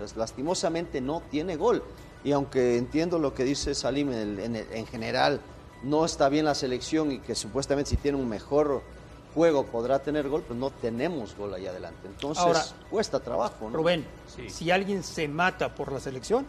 [0.00, 1.82] O sea, lastimosamente no tiene gol.
[2.24, 5.40] Y aunque entiendo lo que dice Salim en, el- en el- en general,
[5.82, 8.82] no está bien la selección y que supuestamente si tiene un mejor
[9.38, 12.08] juego podrá tener gol, pues no tenemos gol ahí adelante.
[12.08, 13.70] Entonces Ahora, cuesta trabajo.
[13.70, 13.76] ¿no?
[13.76, 14.50] Rubén, Sí.
[14.50, 16.44] si alguien se mata por la selección,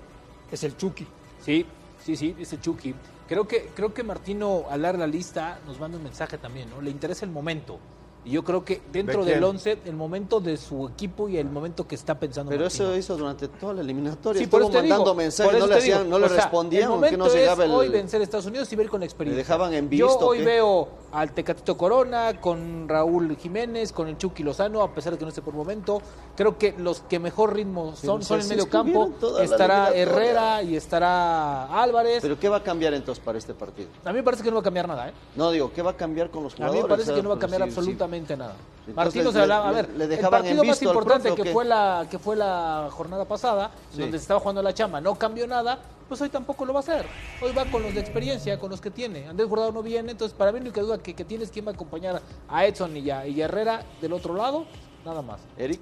[0.51, 1.05] es el Chucky.
[1.45, 1.67] Sí,
[2.03, 2.95] sí, sí, ese Chucky.
[3.27, 6.81] Creo que, creo que Martino, al dar la lista, nos manda un mensaje también, ¿no?
[6.81, 7.77] Le interesa el momento.
[8.25, 11.87] Y yo creo que dentro del 11, el momento de su equipo y el momento
[11.87, 12.89] que está pensando Pero Martino.
[12.89, 14.41] eso hizo durante toda la eliminatoria.
[14.41, 16.27] Sí, por Estuvo eso te digo, mandando por mensajes, no le, digo, hacían, no le
[16.27, 17.75] sea, respondían, momento no llegaba es el...
[17.75, 19.37] hoy vencer a Estados Unidos y ver con experiencia.
[19.37, 20.45] ¿Le dejaban en Yo visto o hoy qué?
[20.45, 25.25] veo al Tecatito Corona, con Raúl Jiménez, con el Chucky Lozano, a pesar de que
[25.25, 26.01] no esté por momento.
[26.35, 29.11] Creo que los que mejor ritmo son, son en medio campo.
[29.41, 29.91] Estará.
[29.93, 32.19] Herrera y estará Álvarez.
[32.21, 33.89] ¿Pero qué va a cambiar entonces para este partido?
[34.03, 35.13] A mí me parece que no va a cambiar nada, ¿eh?
[35.35, 36.83] No, digo, ¿qué va a cambiar con los A jugadores?
[36.83, 37.75] mí me parece que no va a pues, cambiar sí.
[38.19, 38.55] Absolutamente nada.
[38.87, 41.65] Entonces, Martino se hablaba, a ver, le el partido más importante profe, ¿o que fue
[41.65, 44.01] la que fue la jornada pasada, Sí.
[44.01, 45.77] donde se estaba jugando la chamba, no cambió nada,
[46.07, 47.05] pues hoy tampoco lo va a hacer.
[47.41, 49.27] Hoy va con los de experiencia, con los que tiene.
[49.27, 51.67] Andrés Guardado no viene, entonces para mí la única duda que, que tiene es quién
[51.67, 54.65] va a acompañar a Edson y a, y a Herrera del otro lado,
[55.05, 55.39] nada más.
[55.57, 55.81] Eric,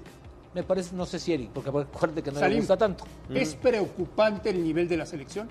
[0.54, 3.04] Me parece, no sé si Eric, porque acuérdate que no le gusta tanto.
[3.30, 5.48] ¿Es preocupante el nivel de la selección?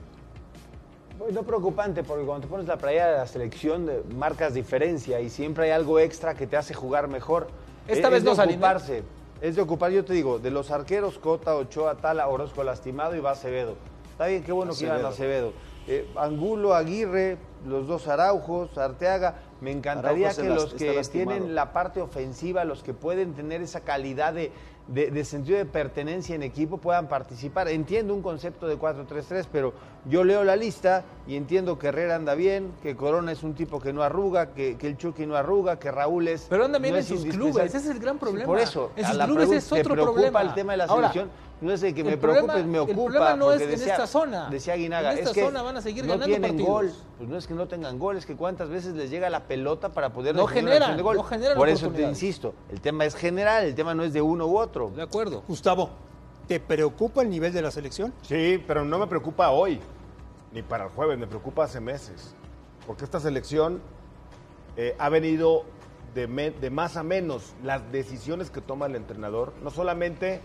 [1.32, 5.30] No preocupante, porque cuando te pones la playa de la selección de- marcas diferencia y
[5.30, 7.48] siempre hay algo extra que te hace jugar mejor.
[7.88, 8.54] Esta Es- vez es de no, ¿eh?
[8.54, 9.04] ocuparse.
[9.42, 13.20] Es de ocupar, yo te digo, de los arqueros, Cota, Ochoa, Tala, Orozco lastimado y
[13.20, 13.76] va Acevedo.
[14.12, 15.54] Está bien, qué bueno que iban a Acevedo.
[15.88, 19.36] Eh, Angulo, Aguirre, los dos Araujos, Arteaga.
[19.62, 21.32] Me encantaría Araujo que los que lastimado.
[21.38, 24.52] tienen la parte ofensiva, los que pueden tener esa calidad de,
[24.88, 27.68] de- de sentido de pertenencia en equipo, puedan participar.
[27.68, 29.74] Entiendo un concepto de 4-3-3, pero
[30.06, 33.80] yo leo la lista y entiendo que Herrera anda bien, que Corona es un tipo
[33.82, 36.46] que no arruga, que, que el Chucky no arruga, que Raúl es.
[36.50, 38.46] Pero anda bien no en sus clubes, ese es el gran problema.
[38.46, 40.42] Por eso, En a sus la clubes pregunta, es ¿te otro preocupa problema.
[40.42, 41.48] el tema de la Ahora, selección?
[41.60, 42.96] no es el que el me problema- preocupe, me el ocupa.
[43.04, 44.50] problema no es en esta zona.
[44.50, 46.70] Decía Aguinaga, En esta es que zona van a seguir no ganando tienen partidos.
[46.70, 46.92] gol.
[47.18, 49.90] Pues no es que no tengan gol, es que cuántas veces les llega la pelota
[49.90, 51.18] para poder No una generan, de gol.
[51.18, 54.22] no generan Por eso te insisto, el tema es general, el tema no es de
[54.22, 54.77] uno u otro.
[54.86, 55.44] De acuerdo.
[55.48, 55.90] Gustavo,
[56.48, 58.14] ¿te preocupa el nivel de la selección?
[58.22, 59.80] Sí, pero no me preocupa hoy,
[60.54, 62.36] ni para el jueves, me preocupa hace meses.
[62.86, 63.82] Porque esta selección
[64.78, 65.64] eh, ha venido
[66.14, 70.40] de, me- de más a menos las decisiones que toma el entrenador, no solamente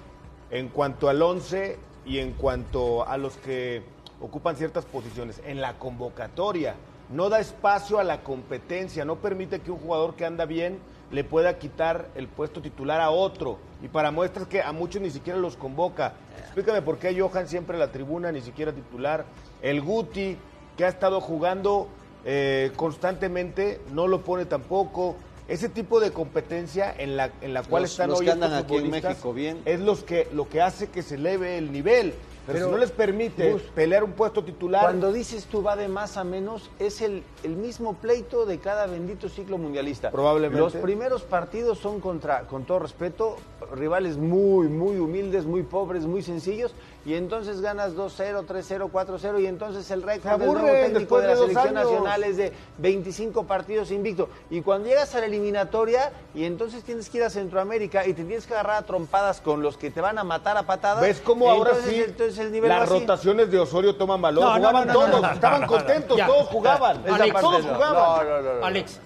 [0.50, 3.82] en cuanto al 11 y en cuanto a los que
[4.20, 6.74] ocupan ciertas posiciones, en la convocatoria.
[7.10, 10.78] No da espacio a la competencia, no permite que un jugador que anda bien
[11.12, 13.58] le pueda quitar el puesto titular a otro.
[13.82, 16.14] Y para muestras que a muchos ni siquiera los convoca.
[16.40, 19.24] Explícame por qué Johan siempre en la tribuna, ni siquiera titular.
[19.60, 20.36] El Guti,
[20.76, 21.88] que ha estado jugando
[22.24, 25.16] eh, constantemente, no lo pone tampoco.
[25.48, 28.52] Ese tipo de competencia en la, en la cual Los- están los hoy que andan
[28.52, 29.60] estos aquí en México bien.
[29.64, 32.14] es los que, lo que hace que se eleve el nivel.
[32.46, 35.76] Pero, Pero, si no les permite Gus, pelear un puesto titular, Cuando dices tú va
[35.76, 40.10] de más a menos, es el, el mismo pleito de cada bendito ciclo mundialista.
[40.10, 40.60] Probablemente.
[40.60, 43.36] Los primeros partidos son contra, con todo respeto,
[43.74, 49.46] rivales muy, muy humildes, muy pobres, muy sencillos, y entonces ganas 2-0, 3-0, 4-0, y
[49.46, 51.90] entonces el récord del nuevo técnico de la selección años.
[51.90, 54.28] nacional es de 25 partidos invicto.
[54.50, 58.24] Y cuando llegas a la eliminatoria, y entonces tienes que ir a Centroamérica y te
[58.24, 61.02] tienes que agarrar a trompadas con los que te van a matar a patadas.
[61.02, 64.44] ¿ves cómo ahora entonces, sí entonces el nivel va las rotaciones de Osorio toman valor?
[64.44, 66.26] No, jugaban no, no, todos, no, no, estaban contentos, ya.
[66.26, 67.00] todos jugaban.
[67.04, 67.94] Esa parte todos jugaban.
[67.94, 68.66] No, no, no, no.
[68.66, 69.00] Alex,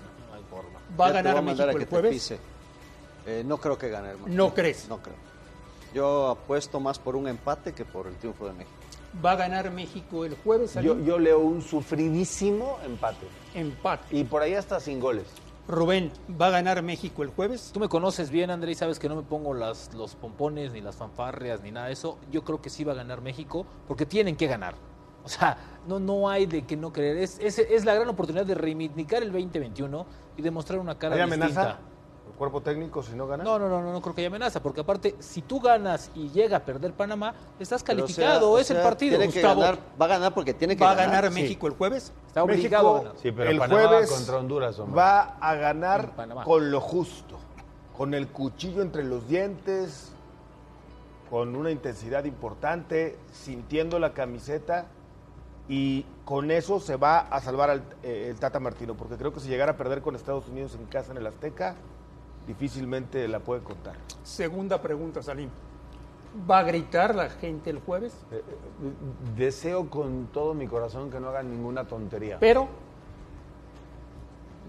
[1.01, 2.35] ¿va a ganar a México que el te jueves?
[3.29, 4.33] Eh, no creo que gane, hermano.
[4.33, 4.87] ¿No crees?
[4.89, 5.26] No creo.
[5.95, 8.77] Yo apuesto más por un empate que por el triunfo de México.
[9.25, 10.75] ¿Va a ganar México el jueves?
[10.75, 13.27] Yo, yo leo un sufridísimo empate.
[13.55, 14.17] Empate.
[14.17, 15.27] Y por ahí hasta sin goles.
[15.69, 17.71] Rubén, ¿va a ganar México el jueves?
[17.73, 20.81] Tú me conoces bien, André, y sabes que no me pongo las, los pompones, ni
[20.81, 22.19] las fanfarrias, ni nada de eso.
[22.31, 24.75] Yo creo que sí va a ganar México, porque tienen que ganar.
[25.25, 25.57] O sea,
[25.89, 27.17] no, no hay de que no creer.
[27.17, 31.23] Es, es, es la gran oportunidad de reivindicar el 2021 y demostrar una cara ¿Hay
[31.23, 31.47] distinta.
[31.47, 31.79] amenaza?
[32.27, 33.45] ¿El cuerpo técnico si no gana?
[33.45, 36.29] No, no, no, no, no creo que haya amenaza, porque aparte, si tú ganas y
[36.31, 39.17] llega a perder Panamá, estás o calificado, sea, o es el partido.
[39.17, 39.61] tiene que Gustavo.
[39.61, 41.15] ganar, va a ganar porque tiene que ¿Va a ganar.
[41.23, 41.41] ganar Sí.
[41.43, 42.13] México el jueves?
[42.27, 43.23] Está obligado a México ganar.
[43.23, 44.97] Sí, pero el Panamá jueves contra Honduras, hombre.
[44.97, 46.13] va a ganar
[46.45, 47.39] con lo justo,
[47.97, 50.13] con el cuchillo entre los dientes,
[51.31, 54.87] con una intensidad importante, sintiendo la camiseta
[55.69, 59.41] y con eso se va a salvar al- eh, el Tata Martino, porque creo que
[59.41, 61.77] si llegara a perder con Estados Unidos en casa en el Azteca,
[62.47, 63.95] difícilmente la puede contar.
[64.23, 65.49] Segunda pregunta, Salim.
[66.51, 68.13] ¿Va a gritar la gente el jueves?
[68.31, 72.39] Eh, eh, Deseo con todo mi corazón que no hagan ninguna tontería.
[72.39, 72.69] Pero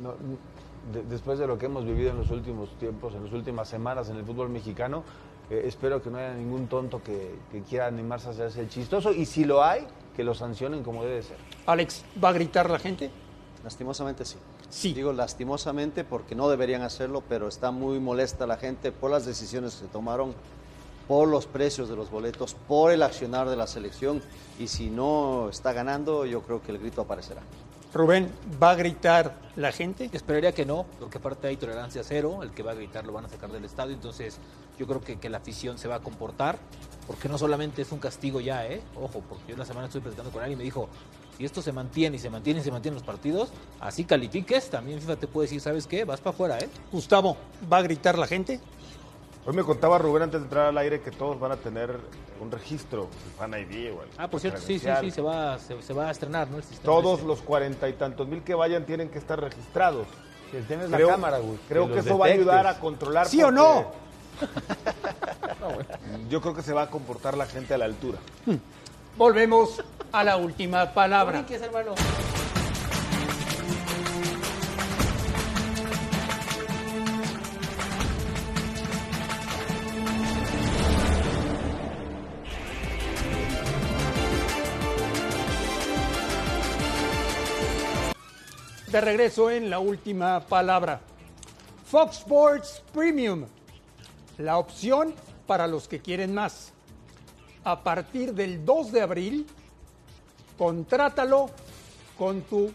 [0.01, 0.13] No,
[0.93, 4.09] de- después de lo que hemos vivido en los últimos tiempos, en las últimas semanas
[4.09, 5.03] en el fútbol mexicano,
[5.49, 9.11] eh, espero que no haya ningún tonto que, que quiera animarse a hacerse el chistoso
[9.11, 11.37] y si lo hay, que lo sancionen como debe ser.
[11.65, 13.09] Alex, ¿va a gritar la gente?
[13.63, 14.37] Lastimosamente sí.
[14.69, 14.93] Sí.
[14.93, 19.75] Digo lastimosamente porque no deberían hacerlo, pero está muy molesta la gente por las decisiones
[19.75, 20.33] que se tomaron,
[21.07, 24.21] por los precios de los boletos, por el accionar de la selección
[24.59, 27.41] y si no está ganando, yo creo que el grito aparecerá.
[27.93, 28.29] Rubén,
[28.61, 30.09] ¿va a gritar la gente?
[30.11, 33.25] Esperaría que no, porque aparte hay tolerancia cero, el que va a gritar lo van
[33.25, 34.37] a sacar del estadio, entonces
[34.77, 36.59] yo creo que, que la afición se va a comportar,
[37.07, 38.81] porque no solamente es un castigo ya, ¿eh?
[38.95, 40.89] Ojo, porque yo la semana estuve platicando con alguien y me dijo,
[41.37, 44.99] si esto se mantiene y se mantiene y se mantienen los partidos, así califiques, también
[44.99, 46.03] FIFA te puede decir, ¿sabes qué?
[46.03, 46.67] Vas para afuera, ¿eh?
[46.91, 47.37] Gustavo,
[47.71, 48.59] ¿va a gritar la gente?
[49.45, 51.97] Hoy me contaba Rubén antes de entrar al aire que todos van a tener
[52.41, 55.57] un registro, el Fan ID o el Ah, por cierto, sí, sí, sí, se va,
[55.59, 56.57] se, se va a estrenar, ¿no?
[56.57, 57.27] El sistema Todos ese.
[57.27, 60.07] los cuarenta y tantos mil que vayan tienen que estar registrados.
[60.51, 63.27] Si tienes Creo- la cámara, Gus, Creo que que eso va a ayudar a controlar.
[63.27, 63.85] ¿Sí o no?
[66.29, 68.17] Yo creo que se va a comportar la gente a la altura.
[69.17, 71.43] Volvemos a la última palabra.
[71.49, 71.95] Hermano.
[88.91, 91.01] De regreso en la última palabra.
[91.87, 93.45] Fox Sports Premium,
[94.37, 95.15] la opción
[95.47, 96.71] para los que quieren más.
[97.67, 99.45] A partir del 2 de abril,
[100.57, 101.49] contrátalo
[102.17, 102.71] con tu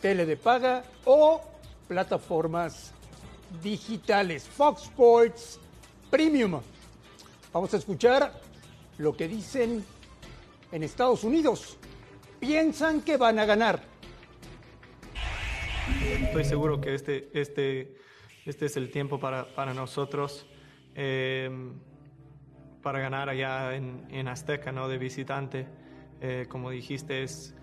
[0.00, 1.40] tele de paga o
[1.86, 2.92] plataformas
[3.62, 4.48] digitales.
[4.48, 5.60] Fox Sports
[6.10, 6.60] Premium.
[7.52, 8.32] Vamos a escuchar
[8.98, 9.84] lo que dicen
[10.72, 11.78] en Estados Unidos.
[12.40, 13.80] Piensan que van a ganar.
[16.20, 17.96] Estoy seguro que este, este,
[18.44, 20.46] este es el tiempo para, para nosotros
[20.96, 21.48] eh,
[22.82, 24.88] para ganar allá en, en Azteca, ¿no?
[24.88, 25.66] De visitante.
[26.20, 27.54] Eh, como dijiste, es,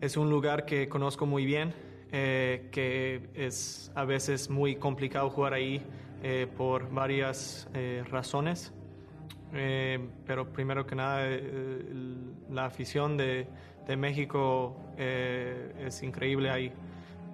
[0.00, 1.74] es un lugar que conozco muy bien,
[2.12, 5.82] eh, que es a veces muy complicado jugar ahí
[6.22, 7.68] eh, por varias
[8.10, 8.72] razones.
[10.26, 11.26] Pero primero que nada,
[12.50, 13.46] la afición de,
[13.86, 16.72] de México es increíble ahí.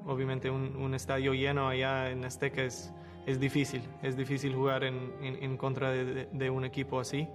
[0.07, 2.93] Obviamente un, un estadio lleno allá en Azteca es,
[3.27, 7.29] es difícil, es difícil jugar en, en- en contra de, de- un equipo así,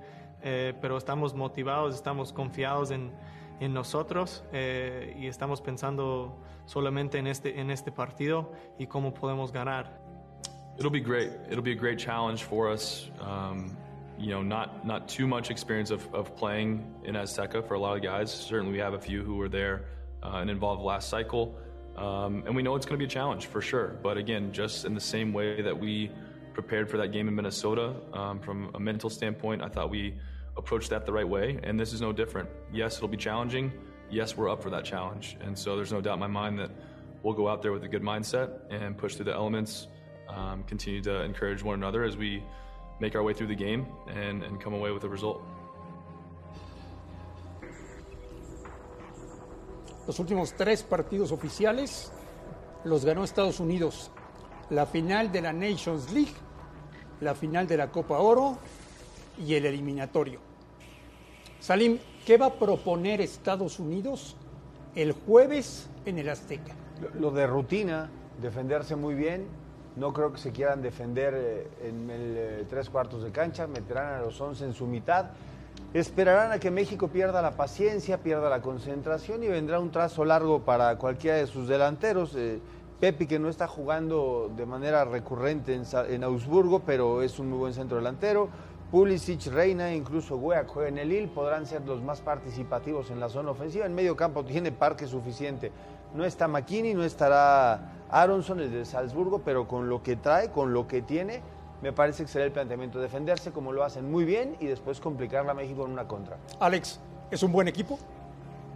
[0.43, 3.11] Eh, pero estamos motivados, estamos confiados en,
[3.59, 9.51] en nosotros eh, y estamos pensando solamente en este, en este partido y cómo podemos
[9.51, 9.99] ganar.
[10.77, 11.31] It'll be great.
[11.49, 13.09] It'll be a great challenge for us.
[13.19, 13.75] Um,
[14.19, 17.97] you know, not not too much experience of, of playing in Azteca for a lot
[17.97, 18.31] of guys.
[18.31, 19.85] Certainly, we have a few who were there
[20.21, 21.55] uh, and involved last cycle,
[21.97, 23.95] um, and we know it's going to be a challenge for sure.
[24.03, 26.11] But again, just in the same way that we
[26.53, 30.15] prepared for that game in Minnesota, um, from a mental standpoint, I thought we
[30.55, 32.49] approached that the right way, and this is no different.
[32.71, 33.71] Yes, it'll be challenging.
[34.09, 36.71] Yes, we're up for that challenge, and so there's no doubt in my mind that
[37.23, 39.87] we'll go out there with a good mindset and push through the elements
[40.29, 42.43] um, continue to encourage one another as we
[42.99, 45.41] make our way through the game and, and come away with a result.
[50.07, 52.11] Los últimos tres partidos oficiales
[52.85, 54.09] los ganó Estados Unidos.
[54.69, 56.33] La final de la Nations League,
[57.21, 58.57] la final de la Copa Oro
[59.37, 60.39] y el eliminatorio.
[61.59, 64.35] Salim, ¿qué va a proponer Estados Unidos
[64.95, 66.73] el jueves en el Azteca?
[67.19, 68.09] Lo- de rutina,
[68.41, 69.45] defenderse muy bien.
[69.95, 73.65] No creo que se quieran defender eh, en eh, tres cuartos de cancha.
[73.67, 75.31] Meterán a los 11 en su mitad.
[75.93, 80.59] Esperarán a que México pierda la paciencia, pierda la concentración y vendrá un trazo largo
[80.59, 82.35] para cualquiera de sus delanteros.
[82.35, 82.59] Eh,
[82.99, 87.59] Pepi, que no está jugando de manera recurrente en, en Augsburgo, pero es un muy
[87.59, 88.49] buen centro delantero.
[88.91, 93.29] Pulisic, Reina, incluso que juega en el Lille, podrán ser los más participativos en la
[93.29, 93.85] zona ofensiva.
[93.85, 95.71] En medio campo tiene parque suficiente.
[96.15, 100.73] No está McKinney, no estará Aronson, el de Salzburgo, pero con lo que trae, con
[100.73, 101.41] lo que tiene,
[101.81, 105.51] me parece que será el planteamiento defenderse como lo hacen muy bien y después complicarla
[105.51, 106.37] a México en una contra.
[106.59, 107.99] Alex, ¿es un buen equipo?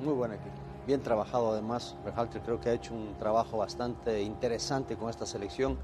[0.02, 0.56] Muy buen equipo.
[0.86, 1.96] Bien trabajado además.
[2.06, 5.78] Berhalter creo que ha hecho un trabajo bastante interesante con esta selección.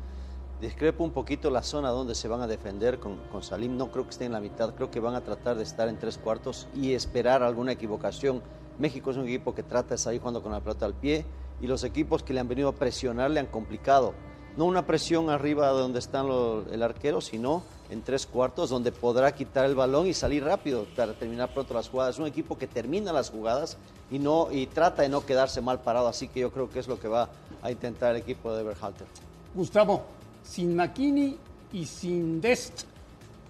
[0.62, 3.78] Discrepo un poquito la zona donde se van a defender con, con Salim.
[3.78, 4.74] No creo que esté en la mitad.
[4.74, 8.42] Creo que van a tratar de estar en tres cuartos y esperar alguna equivocación.
[8.80, 11.26] México es un equipo que trata de salir jugando con la pelota al pie
[11.62, 14.14] y los equipos que le han venido a presionar le han complicado.
[14.58, 16.22] No una presión arriba de donde está
[16.72, 21.14] el arquero, sino en tres cuartos donde podrá quitar el balón y salir rápido para
[21.14, 22.16] terminar pronto las jugadas.
[22.16, 23.78] Es un equipo que termina las jugadas
[24.10, 26.08] y, no, y trata de no quedarse mal parado.
[26.08, 27.30] Así que yo creo que es lo que va
[27.62, 29.06] a intentar el equipo de Berhalter.
[29.54, 30.04] Gustavo,
[30.44, 31.38] sin McKinney
[31.72, 32.86] y sin Dest,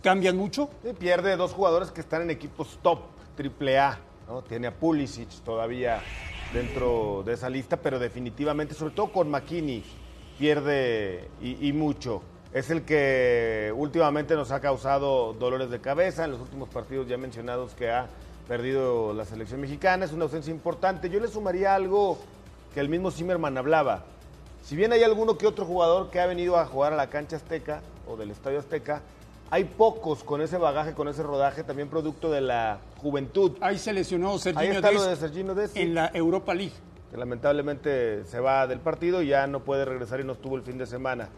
[0.04, 0.70] ¿cambian mucho?
[0.84, 3.00] Sí, pierde dos jugadores que están en equipos top,
[3.38, 4.42] triple A, ¿no?
[4.42, 6.02] Tiene a Pulisic todavía
[6.54, 9.84] dentro de esa lista, pero definitivamente, sobre todo con McKinney,
[10.38, 12.22] pierde y, y mucho.
[12.54, 17.18] Es el que últimamente nos ha causado dolores de cabeza en los últimos partidos ya
[17.18, 18.08] mencionados que ha
[18.48, 20.06] perdido la selección mexicana.
[20.06, 21.10] Es una ausencia importante.
[21.10, 22.18] Yo le sumaría algo
[22.74, 24.06] que el mismo Zimmerman hablaba.
[24.64, 27.36] Si bien hay alguno que otro jugador que ha venido a jugar a la cancha
[27.36, 29.02] azteca o del estadio azteca,
[29.50, 33.54] hay pocos con ese bagaje, con ese rodaje, también producto de la juventud.
[33.62, 35.80] Ahí se lesionó Ahí está lo de sí.
[35.80, 36.74] en la Europa League.
[37.12, 40.64] Que lamentablemente se va del partido y ya no puede regresar y no estuvo el
[40.64, 41.30] fin de semana.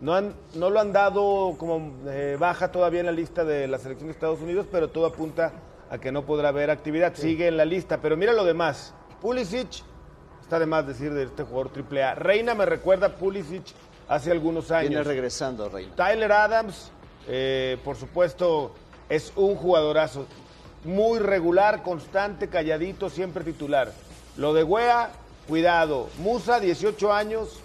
[0.00, 3.78] No, han, no lo han dado como eh, baja todavía en la lista de la
[3.78, 5.52] selección de Estados Unidos, pero todo apunta
[5.88, 7.14] a que no podrá haber actividad.
[7.14, 8.92] Sigue en la lista, pero mira lo demás.
[9.22, 9.82] Pulisic,
[10.42, 12.14] está de más decir de este jugador triple A.
[12.14, 13.64] Reina me recuerda a Pulisic
[14.06, 14.90] hace algunos años.
[14.90, 15.94] Viene regresando, Reina.
[15.96, 16.90] Tyler Adams,
[17.26, 18.74] eh, por supuesto,
[19.08, 20.26] es un jugadorazo.
[20.84, 23.90] Muy regular, constante, calladito, siempre titular.
[24.36, 25.10] Lo de Wea,
[25.48, 26.08] cuidado.
[26.18, 27.60] Musa, 18 años,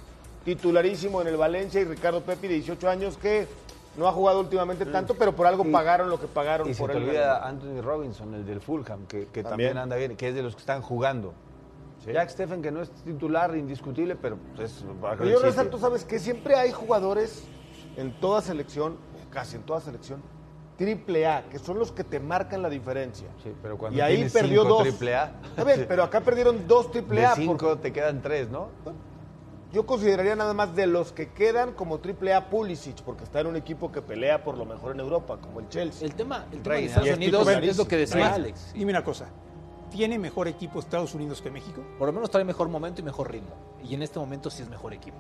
[0.46, 1.82] titularísimo en el Valencia.
[1.82, 3.48] Y Ricardo Pepi, 18 años, que
[3.98, 6.80] no ha jugado últimamente tanto, pero por algo Y- pagaron lo que pagaron Y se
[6.82, 7.04] por te él.
[7.04, 9.72] olvida Anthony Robinson, el del Fulham, que, que también.
[9.72, 9.78] También.
[9.78, 11.34] anda bien, que es de los que están jugando.
[12.06, 14.84] Jack Stephen, que no es titular indiscutible, pero es
[15.20, 16.04] Pero yo resalto, ¿sabes?
[16.04, 17.44] Que siempre hay jugadores
[17.96, 18.96] en toda selección,
[19.30, 20.20] casi en toda selección,
[20.82, 23.28] triple A, que son los que te marcan la diferencia.
[23.44, 24.84] Sí, pero cuando y ahí perdió cinco dos.
[24.84, 25.32] triple A.
[25.46, 27.36] Está bien, pero acá perdieron dos triple De A.
[27.36, 28.70] cinco porque te quedan tres, ¿no?
[29.72, 33.48] Yo consideraría nada más de los que quedan como triple A Pulisic, porque está en
[33.48, 36.06] un equipo que pelea por lo mejor en Europa, como el Chelsea.
[36.08, 36.86] El tema, el tema de.
[36.86, 38.74] Estados Y Unidos es lo que decía Alex.
[38.74, 39.28] Dime una cosa,
[39.91, 41.84] ¿tiene mejor equipo Estados Unidos que México?
[42.00, 43.54] Por lo menos trae mejor momento y mejor ritmo.
[43.84, 45.20] Y en este momento sí es mejor equipo.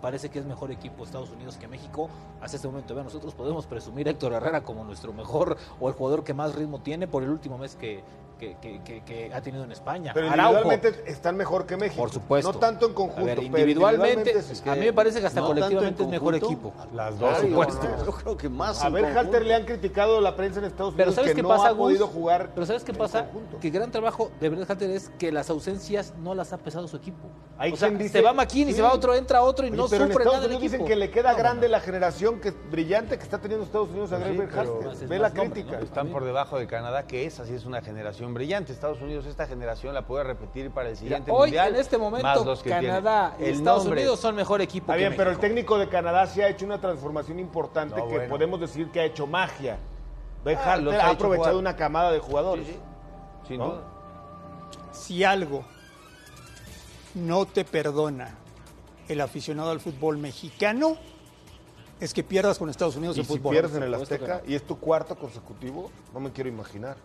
[0.00, 2.08] Parece que es mejor equipo Estados Unidos que México.
[2.40, 5.94] Hasta este momento, vean, nosotros podemos presumir a Héctor Herrera como nuestro mejor o el
[5.94, 8.02] jugador que más ritmo tiene por el último mes que,
[8.40, 10.12] que, que- que- que ha tenido en España.
[10.14, 12.00] Pero Araujo, individualmente están mejor que México.
[12.00, 12.52] por supuesto.
[12.52, 13.20] No tanto en conjunto.
[13.20, 14.34] A ver, pero individualmente,
[14.66, 16.72] a mí me parece que hasta no colectivamente en es mejor equipo.
[16.94, 18.04] Las Claro, dos, yo, supuesto.
[18.06, 19.20] yo creo que más A en ver, conjunto.
[19.20, 21.68] Halter le han criticado la prensa en Estados Pero Unidos ¿sabes que qué no pasa,
[21.68, 22.14] ha podido Gus?
[22.14, 22.50] jugar.
[22.54, 23.26] Pero ¿sabes qué en pasa?
[23.60, 26.96] Que gran trabajo de Brett Halter es que las ausencias no las ha pesado su
[26.96, 27.28] equipo.
[27.58, 28.76] Hay o sea, quien dice- se va McKinney, sí.
[28.78, 30.62] se va otro, entra otro y Oye, no pero en sufre Estados nada el Unidos
[30.72, 30.84] equipo.
[30.84, 34.12] dicen que le queda No, grande la generación que, brillante que está teniendo Estados Unidos
[34.12, 35.78] a Greg pero- es Ve la crítica.
[35.80, 38.72] Están por debajo de Canadá, que esa sí es una generación brillante.
[38.72, 41.74] Estados Unidos, esta generación la puede repetir para el siguiente hoy, mundial.
[41.74, 44.00] en este más momento, los que Canadá y Estados nombre.
[44.02, 46.64] Unidos son mejor equipo Está que bien, pero el técnico de Canadá sí ha hecho
[46.64, 48.28] una transformación importante No, que bueno.
[48.30, 49.78] podemos decir que ha hecho magia.
[50.46, 51.54] Ah, los ha ha hecho aprovechado jugar.
[51.56, 52.66] una camada de jugadores.
[52.66, 52.78] Sí, sí.
[53.48, 53.66] Sin ¿No?
[53.66, 53.82] duda.
[54.92, 55.64] Si algo
[57.14, 58.36] no te perdona
[59.08, 60.96] el aficionado al fútbol mexicano,
[62.00, 63.52] es que pierdas con Estados Unidos Y en si fútbol.
[63.52, 66.96] pierdes en el Azteca y es tu cuarto consecutivo, no me quiero imaginar.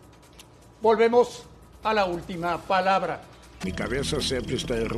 [0.80, 1.42] Volvemos
[1.82, 3.22] a la última palabra.
[3.64, 4.88] Mi cabeza siempre está en,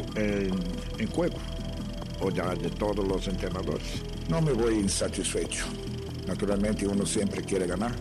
[0.98, 1.36] en- juego,
[2.20, 4.02] o ya de todos los entrenadores.
[4.28, 5.64] No me voy insatisfecho.
[6.26, 7.92] Naturalmente uno siempre quiere ganar,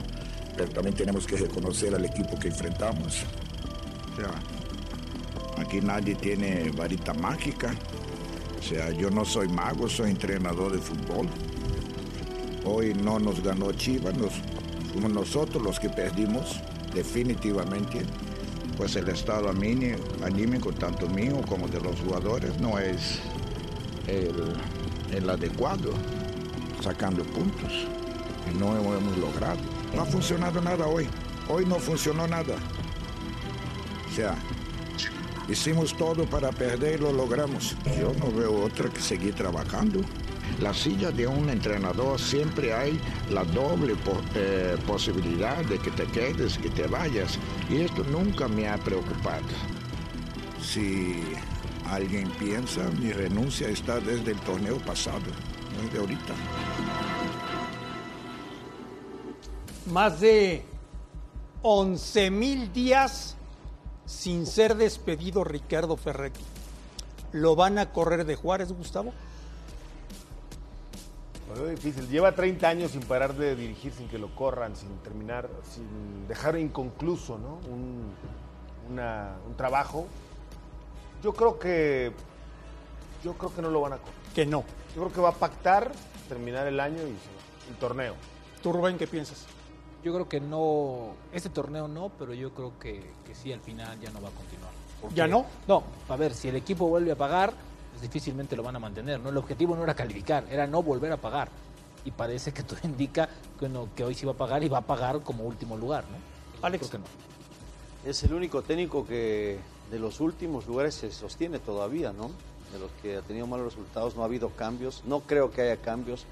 [0.57, 3.23] pero también tenemos que reconocer al equipo que enfrentamos.
[4.11, 4.31] O sea,
[5.63, 7.73] aquí nadie tiene varita mágica.
[8.59, 11.27] O sea, yo no soy mago, soy entrenador de fútbol.
[12.65, 14.33] Hoy no nos ganó Chivas, nos,
[14.91, 16.59] fuimos nosotros los que perdimos,
[16.93, 18.01] definitivamente.
[18.77, 23.19] Pues el estado anímico, tanto mío como de los jugadores, no es
[24.07, 24.53] el,
[25.11, 25.93] el adecuado,
[26.81, 27.71] sacando puntos.
[28.51, 29.59] Y no hemos logrado.
[29.95, 31.07] No ha funcionado nada hoy.
[31.49, 32.55] Hoy no funcionó nada.
[34.09, 34.35] O sea,
[35.49, 37.75] hicimos todo para perder y lo logramos.
[37.99, 40.01] Yo no veo otra que seguir trabajando.
[40.61, 42.99] La silla de un entrenador siempre hay
[43.31, 47.37] la doble po- eh, posibilidad de que te quedes, que te vayas.
[47.69, 49.45] Y esto nunca me ha preocupado.
[50.61, 51.23] Si
[51.89, 55.21] alguien piensa, mi renuncia está desde el torneo pasado,
[55.75, 56.33] no es de ahorita.
[59.91, 60.65] Más de
[61.61, 63.35] 11 mil días
[64.05, 66.41] sin ser despedido Ricardo Ferretti.
[67.31, 69.13] ¿Lo van a correr de Juárez, Gustavo?
[71.47, 72.07] Lo veo difícil.
[72.09, 76.57] Lleva 30 años sin parar de dirigir, sin que lo corran, sin terminar, sin dejar
[76.57, 77.55] inconcluso ¿no?
[77.71, 78.11] un,
[78.91, 80.07] una- un trabajo.
[81.23, 82.11] Yo creo que
[83.23, 84.13] yo creo que no lo van a correr.
[84.35, 84.63] Que no.
[84.95, 85.91] Yo creo que va a pactar
[86.29, 88.13] terminar el año y el torneo.
[88.61, 89.45] ¿Tú, Rubén, qué piensas?
[90.03, 93.99] Yo creo que no, este torneo no, pero yo creo que, que sí, al final
[93.99, 94.71] ya no va a continuar.
[95.01, 95.45] Porque- ¿Ya no?
[95.67, 97.53] No, a ver, si el equipo vuelve a pagar,
[97.97, 99.19] pues difícilmente lo van a mantener.
[99.19, 99.29] ¿no?
[99.29, 101.49] El objetivo no era calificar, era no volver a pagar.
[102.05, 103.27] Y parece que todo indica
[103.59, 106.03] que, no, que hoy sí va a pagar y va a pagar como último lugar.
[106.03, 106.65] ¿no?
[106.65, 106.89] Alex.
[106.89, 108.09] Creo que no.
[108.09, 109.57] Es el único técnico que
[109.89, 112.29] de los últimos lugares se sostiene todavía, ¿no?
[112.71, 115.01] De los que ha tenido malos resultados, no ha habido cambios.
[115.05, 116.25] No creo que haya cambios.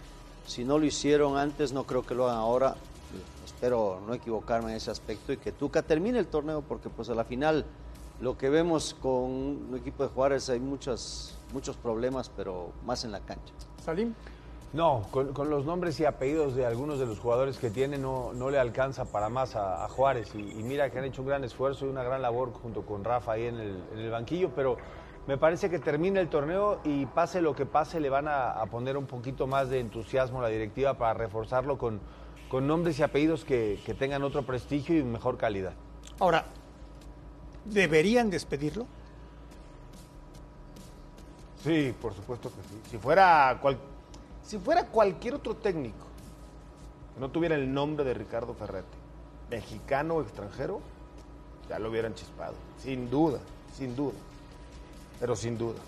[0.45, 2.75] Si no lo hicieron antes, no creo que lo hagan ahora.
[3.43, 7.15] Espero no equivocarme en ese aspecto y que Tuca termine el torneo, porque pues a
[7.15, 7.65] la final
[8.21, 13.11] lo que vemos con un equipo de Juárez hay muchas, muchos problemas, pero más en
[13.11, 13.53] la cancha.
[13.83, 14.13] Salim.
[14.73, 18.33] No, con, con los nombres y apellidos de algunos de los jugadores que tiene no,
[18.33, 20.35] no le alcanza para más a, a Juárez.
[20.35, 23.03] Y, y mira que han hecho un gran esfuerzo y una gran labor junto con
[23.05, 24.75] Rafa ahí en el, en el banquillo, pero
[25.27, 28.65] me parece que termina el torneo y pase lo que pase, le van a, a
[28.65, 32.01] poner un poquito más de entusiasmo a la directiva para reforzarlo con,
[32.49, 35.73] con nombres y apellidos que, que tengan otro prestigio y mejor calidad.
[36.19, 36.45] Ahora,
[37.65, 38.85] ¿deberían despedirlo?
[41.63, 42.79] Sí, por supuesto que sí.
[42.91, 43.77] Si fuera, cual-
[44.43, 46.05] si fuera cualquier otro técnico
[47.13, 48.97] que no tuviera el nombre de Ricardo Ferretti,
[49.49, 50.79] mexicano o extranjero,
[51.69, 52.53] ya lo hubieran chispado.
[52.81, 53.39] Sin duda,
[53.75, 54.13] sin duda.
[55.19, 55.79] Pero sin duda.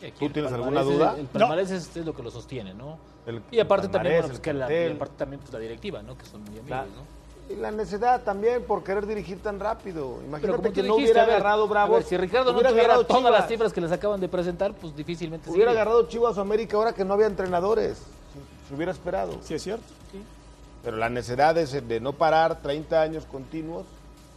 [0.00, 1.16] Sí, ¿Tú tienes alguna duda?
[1.18, 2.98] El palmarés es, es lo que lo sostiene, ¿no?
[3.26, 6.02] El y aparte también, bueno, pues, el que la, y aparte también pues, la directiva,
[6.02, 6.16] ¿no?
[6.18, 6.88] Que son muy amigos, Claro.
[6.90, 7.21] ¿no?
[7.50, 10.20] Y la necesidad también por querer dirigir tan rápido.
[10.24, 11.94] Imagínate que no dijiste, hubiera a ver, agarrado a Bravo.
[11.94, 14.72] ver, si Ricardo no hubiera tuviera agarrado todas las cifras que les acaban de presentar,
[14.74, 15.80] pues difícilmente Hubiera sigue.
[15.80, 17.98] agarrado Chivas o América ahora que no había entrenadores.
[17.98, 19.32] Se- Se hubiera esperado.
[19.42, 19.84] Sí, es cierto.
[20.84, 23.84] Pero la necesidad de, de no parar 30 años continuos,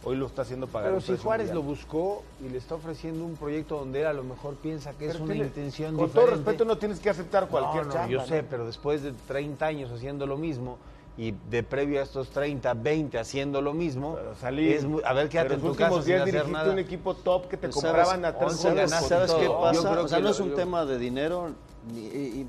[0.04, 0.90] hoy lo está haciendo pagar.
[0.90, 4.22] Pero si Juárez lo buscó y le está ofreciendo un proyecto donde él a lo
[4.24, 6.44] mejor piensa que es una tiene- intención Con todo diferente.
[6.50, 8.26] respeto, no tienes que aceptar cualquier No, no, chamba, Yo ¿no?
[8.26, 10.76] sé, pero después de 30 años haciendo lo mismo
[11.18, 14.70] y de previo a estos 30, 20 haciendo lo mismo, Salí.
[14.72, 16.72] es muy- a ver, quédate en los tu casa últimos sin días hacer dirigiste nada.
[16.72, 19.72] un equipo top que te ¿Sabes- compraban a tres ¿Sabes, ¿sabes qué pasa?
[19.72, 21.50] Yo creo o sea, que no lo- es un yo- tema de dinero,
[21.94, 22.44] y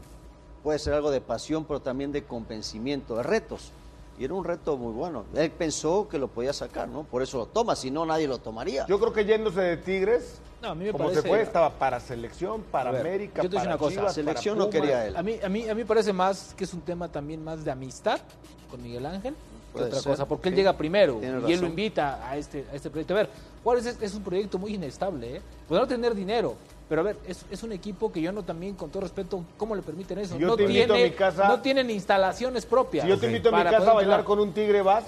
[0.63, 3.72] puede ser algo de pasión, pero también de convencimiento, de retos.
[4.20, 5.26] Y era un reto muy bueno.
[5.36, 7.03] Él pensó que lo podía sacar, ¿no?
[7.03, 8.86] Por eso lo toma, si no nadie lo tomaría.
[8.88, 11.70] Yo creo que yéndose de Tigres, No, a mí me como parece- se fue, estaba
[11.72, 15.05] para selección, para ver, América, yo te para una cosa, Chivas, selección para no quería
[15.05, 15.15] él.
[15.15, 17.63] A mí, a, mí, a mí me parece más que es un tema también más
[17.63, 18.20] de amistad
[18.72, 19.36] con Miguel Ángel
[19.76, 20.57] que otra ser, cosa, porque él sí.
[20.61, 21.65] llega primero Tiene y él lo razón.
[21.70, 23.13] invita a este, a este proyecto.
[23.13, 23.30] A ver,
[23.63, 25.41] Juárez es, es un proyecto muy inestable, ¿eh?
[25.70, 26.55] No tener dinero,
[26.90, 29.76] pero a ver, es, es un equipo que yo no también, con todo respeto, ¿cómo
[29.76, 30.36] le permiten eso?
[30.36, 33.04] Si yo no, te invito a tiene, mi casa- no tienen instalaciones propias.
[33.04, 35.04] Si yo te invito a mi para casa a bailar con un tigre, ¿vas?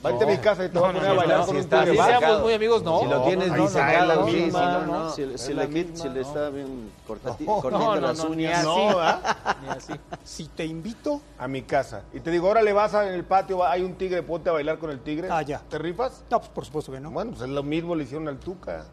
[0.00, 1.54] Vente a mi casa y te voy a No, poner no, a bailar no, con
[1.54, 1.92] si un está- tigre.
[1.92, 2.06] si ¿vas?
[2.20, 3.00] seamos muy amigos, no.
[3.00, 4.98] Si lo tienes misma, si no, no, no.
[5.04, 5.10] no.
[5.10, 6.20] Si, le- si es le, misma, si le no.
[6.20, 8.58] está bien No, cortando no, las no, ni uñas.
[8.58, 8.66] así.
[8.66, 9.36] No, ¿verdad?
[9.62, 9.92] Ni así.
[10.22, 12.02] Si te invito, A mi casa.
[12.12, 14.52] Y te digo, ahora le vas a- en el patio, hay un tigre, ponte a
[14.52, 15.28] bailar con el tigre.
[15.32, 15.60] Ah, ya.
[15.68, 16.22] ¿Te rifas?
[16.30, 17.10] no, pues por supuesto que no.
[17.10, 18.84] Bueno, pues es lo mismo le hicieron al Tuca.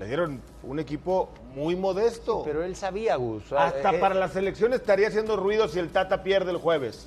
[0.00, 2.42] Le dieron un equipo muy modesto.
[2.42, 3.52] Pero él sabía, Gus.
[3.52, 7.06] Hasta Eh, para la selección estaría haciendo ruido si el Tata pierde el jueves.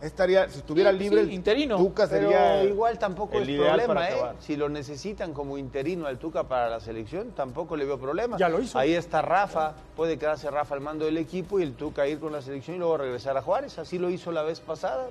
[0.00, 1.76] Estaría, si estuviera Sí, libre, sí, el interino.
[1.78, 4.34] Tuca Pero sería igual tampoco el es ideal problema, para ¿eh?
[4.38, 8.36] Si lo necesitan como interino al Tuca para la selección, tampoco le veo problema.
[8.36, 8.78] Ya lo hizo.
[8.78, 12.30] Ahí está Rafa, puede quedarse Rafa al mando del equipo y el Tuca ir con
[12.32, 13.80] la selección y luego regresar a Juárez.
[13.80, 15.08] Así lo hizo la vez pasada.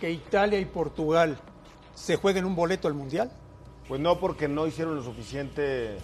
[0.00, 1.38] que Italia y Portugal
[1.94, 3.30] se jueguen un boleto al Mundial?
[3.86, 5.96] Pues no, porque no hicieron lo suficiente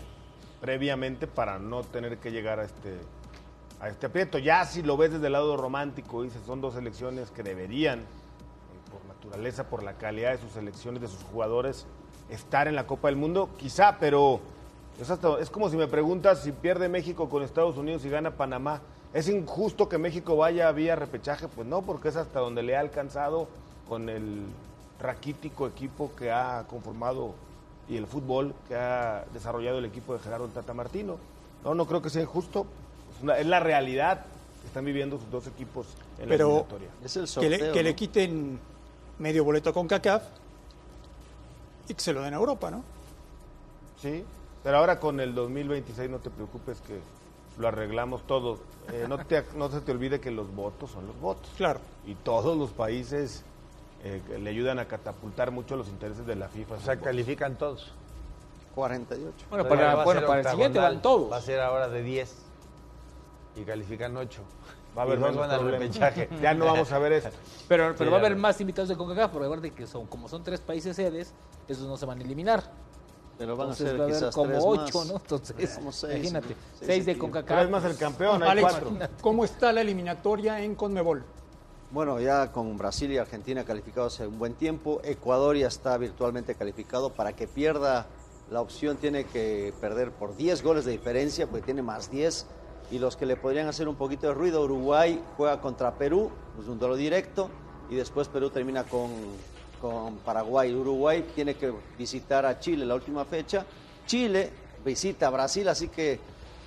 [0.61, 3.00] previamente para no tener que llegar a este,
[3.80, 4.38] a este aprieto.
[4.38, 8.05] Ya si lo ves desde el lado romántico, dices, son dos selecciones que deberían, eh,
[8.92, 11.88] por naturaleza, por la calidad de sus selecciones, de sus jugadores,
[12.31, 14.41] estar en la Copa del Mundo, quizá, pero
[15.01, 18.33] es, hasta- es como si me preguntas si pierde México con Estados Unidos y gana
[18.33, 18.81] Panamá.
[19.12, 21.47] ¿Es injusto que México vaya vía repechaje?
[21.49, 23.47] Pues no, porque es hasta donde le ha alcanzado
[23.89, 24.43] con el
[25.01, 27.35] raquítico equipo que ha conformado
[27.89, 31.16] y el fútbol que ha desarrollado el equipo de Gerardo Tata Martino.
[31.64, 32.66] No, no creo que sea injusto.
[33.16, 34.25] Es, una- es la realidad
[34.62, 35.87] que están viviendo sus dos equipos
[36.18, 36.89] en la Pero eliminatoria.
[37.41, 38.59] que, le, que le quiten
[39.18, 40.22] medio boleto con CACAF
[41.89, 42.82] y que se lo den a Europa, ¿no?
[44.01, 44.24] Sí,
[44.62, 46.99] pero ahora con el 2026 no te preocupes que
[47.59, 48.59] lo arreglamos todo.
[48.93, 51.51] Eh, no, te, no se te olvide que los votos son los votos.
[51.57, 51.80] Claro.
[52.07, 53.45] Y todos los países
[54.03, 56.74] eh, le ayudan a catapultar mucho los intereses de la FIFA.
[56.74, 57.93] O sea, califican todos.
[58.74, 59.47] 48.
[59.51, 61.30] Bueno, para, bueno, para el siguiente van todos.
[61.30, 62.35] Va a ser ahora de 10
[63.57, 64.43] y califican 8.
[64.97, 66.28] Va a haber van al repechaje.
[66.43, 67.30] Ya no vamos a ver esto.
[67.68, 70.28] Pero, pero Sí, va a haber más invitados de CONCACAF, porque recuerden que son, como
[70.28, 71.32] son tres países sedes,
[71.68, 72.62] esos no se van a eliminar.
[73.36, 75.08] Pero van a Entonces ser va a haber quizás como tres ocho, más.
[75.08, 75.16] ¿no?
[75.16, 75.78] Entonces, seis,
[76.14, 77.18] imagínate, seis seis de.
[77.18, 77.48] CONCACAF.
[77.48, 78.92] Pero es más el campeón, hay Alex, cuatro.
[79.20, 81.24] ¿cómo está la eliminatoria en Conmebol?
[81.90, 86.54] Bueno, ya con Brasil y Argentina calificados hace un buen tiempo, Ecuador ya está virtualmente
[86.54, 87.10] calificado.
[87.10, 88.06] Para que pierda
[88.50, 92.46] la opción tiene que perder por 10 goles de diferencia, porque tiene más 10.
[92.90, 96.68] Y los que le podrían hacer un poquito de ruido, Uruguay juega contra Perú, es
[96.68, 97.48] un duelo directo,
[97.88, 99.10] y después Perú termina con,
[99.85, 100.74] con Paraguay.
[100.74, 103.66] Uruguay tiene que visitar a Chile la última fecha.
[104.07, 104.51] Chile
[104.82, 106.18] visita a Brasil, así que...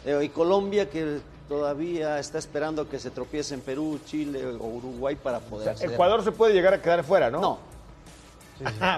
[0.06, 5.16] eh, y Colombia que todavía está esperando que se tropiece en Perú, Chile o Uruguay
[5.16, 5.76] para poder...
[5.82, 7.42] Ecuador se puede llegar a quedar fuera, ¿no?
[7.42, 7.58] No.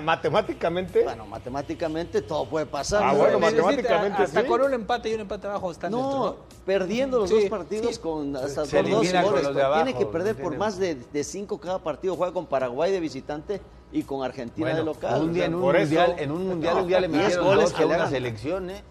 [0.01, 1.03] Matemáticamente.
[1.03, 3.03] Bueno, matemáticamente todo puede pasar.
[3.03, 3.19] Ah, ¿no?
[3.19, 4.47] bueno, matemáticamente Hasta sí.
[4.47, 6.35] con un empate y un empate abajo están dentro, No, ¿no?
[6.65, 8.01] perdiendo los Sí, dos partidos sí.
[8.01, 9.13] con hasta dos goles.
[9.43, 12.15] los de Tiene que no perder por más de, de cinco cada partido.
[12.15, 13.61] Juega con Paraguay de visitante
[13.91, 15.21] y con Argentina de local.
[15.21, 17.63] un día en un por eso- mundial, en un mundial, un día le metieron goles
[17.65, 18.09] dos que a le una hagan.
[18.09, 18.83] selección, ¿eh?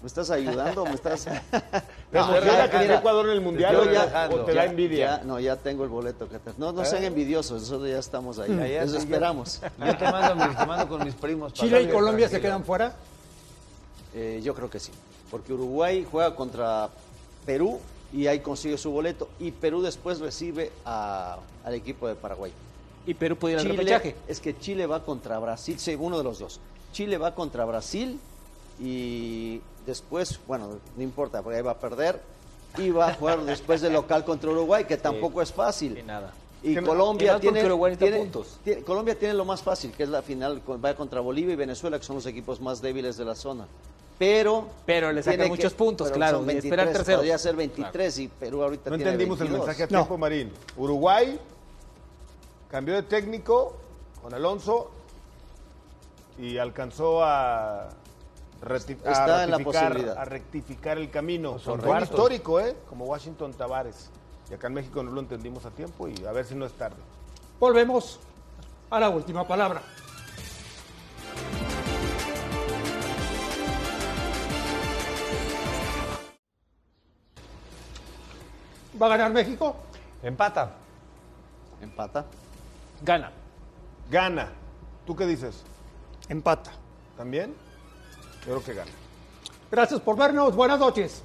[0.00, 0.84] ¿Me estás ayudando?
[0.84, 1.24] ¿Me estás...?
[1.24, 5.18] ¿Te emociona que esté Ecuador en el Mundial o ya- ya- o te da envidia?
[5.18, 6.28] ya- no, ya tengo el boleto.
[6.28, 8.48] que te- No, no sean envidiosos, nosotros ya estamos ahí.
[8.56, 9.60] Ya, ya, Eso esperamos.
[9.60, 11.52] Yo te mando, mis- te mando con mis primos.
[11.52, 12.94] para ¿Chile y Colombia se quedan fuera?
[14.14, 14.92] Eh, yo creo que sí,
[15.32, 16.88] porque Uruguay juega contra
[17.44, 17.80] Perú
[18.12, 22.52] y ahí consigue su boleto y Perú después recibe a- al equipo de Paraguay.
[23.08, 24.14] Y Perú puede ir al Chile, repechaje.
[24.28, 26.60] es que Chile va contra Brasil, sí, uno de los dos.
[26.92, 28.20] Chile va contra Brasil
[28.78, 32.20] y después, bueno, no importa, porque ahí va a perder
[32.76, 35.96] y va a jugar después de local contra Uruguay, que tampoco es fácil.
[35.98, 36.34] Y nada.
[36.62, 38.58] Y Que- Colombia porque tiene, tiene- puntos.
[38.62, 41.98] tiene- Colombia tiene lo más fácil, que es la final, va contra Bolivia y Venezuela,
[41.98, 43.66] que son los equipos más débiles de la zona.
[44.18, 47.18] Pero Pero le sacan tiene muchos puntos, claro, son y esperar 23, terceros.
[47.20, 49.66] Podría ser 23 y Perú ahorita No tiene entendimos el 22.
[49.66, 49.88] mensaje a No.
[50.04, 50.52] tiempo, Marín.
[50.76, 51.38] Uruguay
[52.70, 53.76] cambió de técnico
[54.22, 54.90] con Alonso
[56.38, 57.88] y alcanzó a,
[58.62, 60.18] reti- a Está en la ratificar- posibilidad.
[60.18, 61.58] a rectificar el camino.
[61.58, 62.76] Son un histórico, ¿eh?
[62.88, 64.10] Como Washington Tavares.
[64.50, 66.72] Y acá en México no lo entendimos a tiempo y a ver si no es
[66.72, 66.96] tarde.
[67.60, 68.18] Volvemos
[68.90, 69.82] a la última palabra.
[79.00, 79.76] ¿Va a ganar México?
[80.22, 80.70] Empata.
[81.80, 82.24] Empata.
[83.02, 83.30] Gana.
[84.10, 84.48] Gana.
[85.06, 85.62] ¿Tú qué dices?
[86.28, 86.72] Empata.
[87.16, 87.54] ¿También?
[88.40, 88.90] Yo creo que gana.
[89.70, 90.54] Gracias por vernos.
[90.54, 91.22] Buenas noches.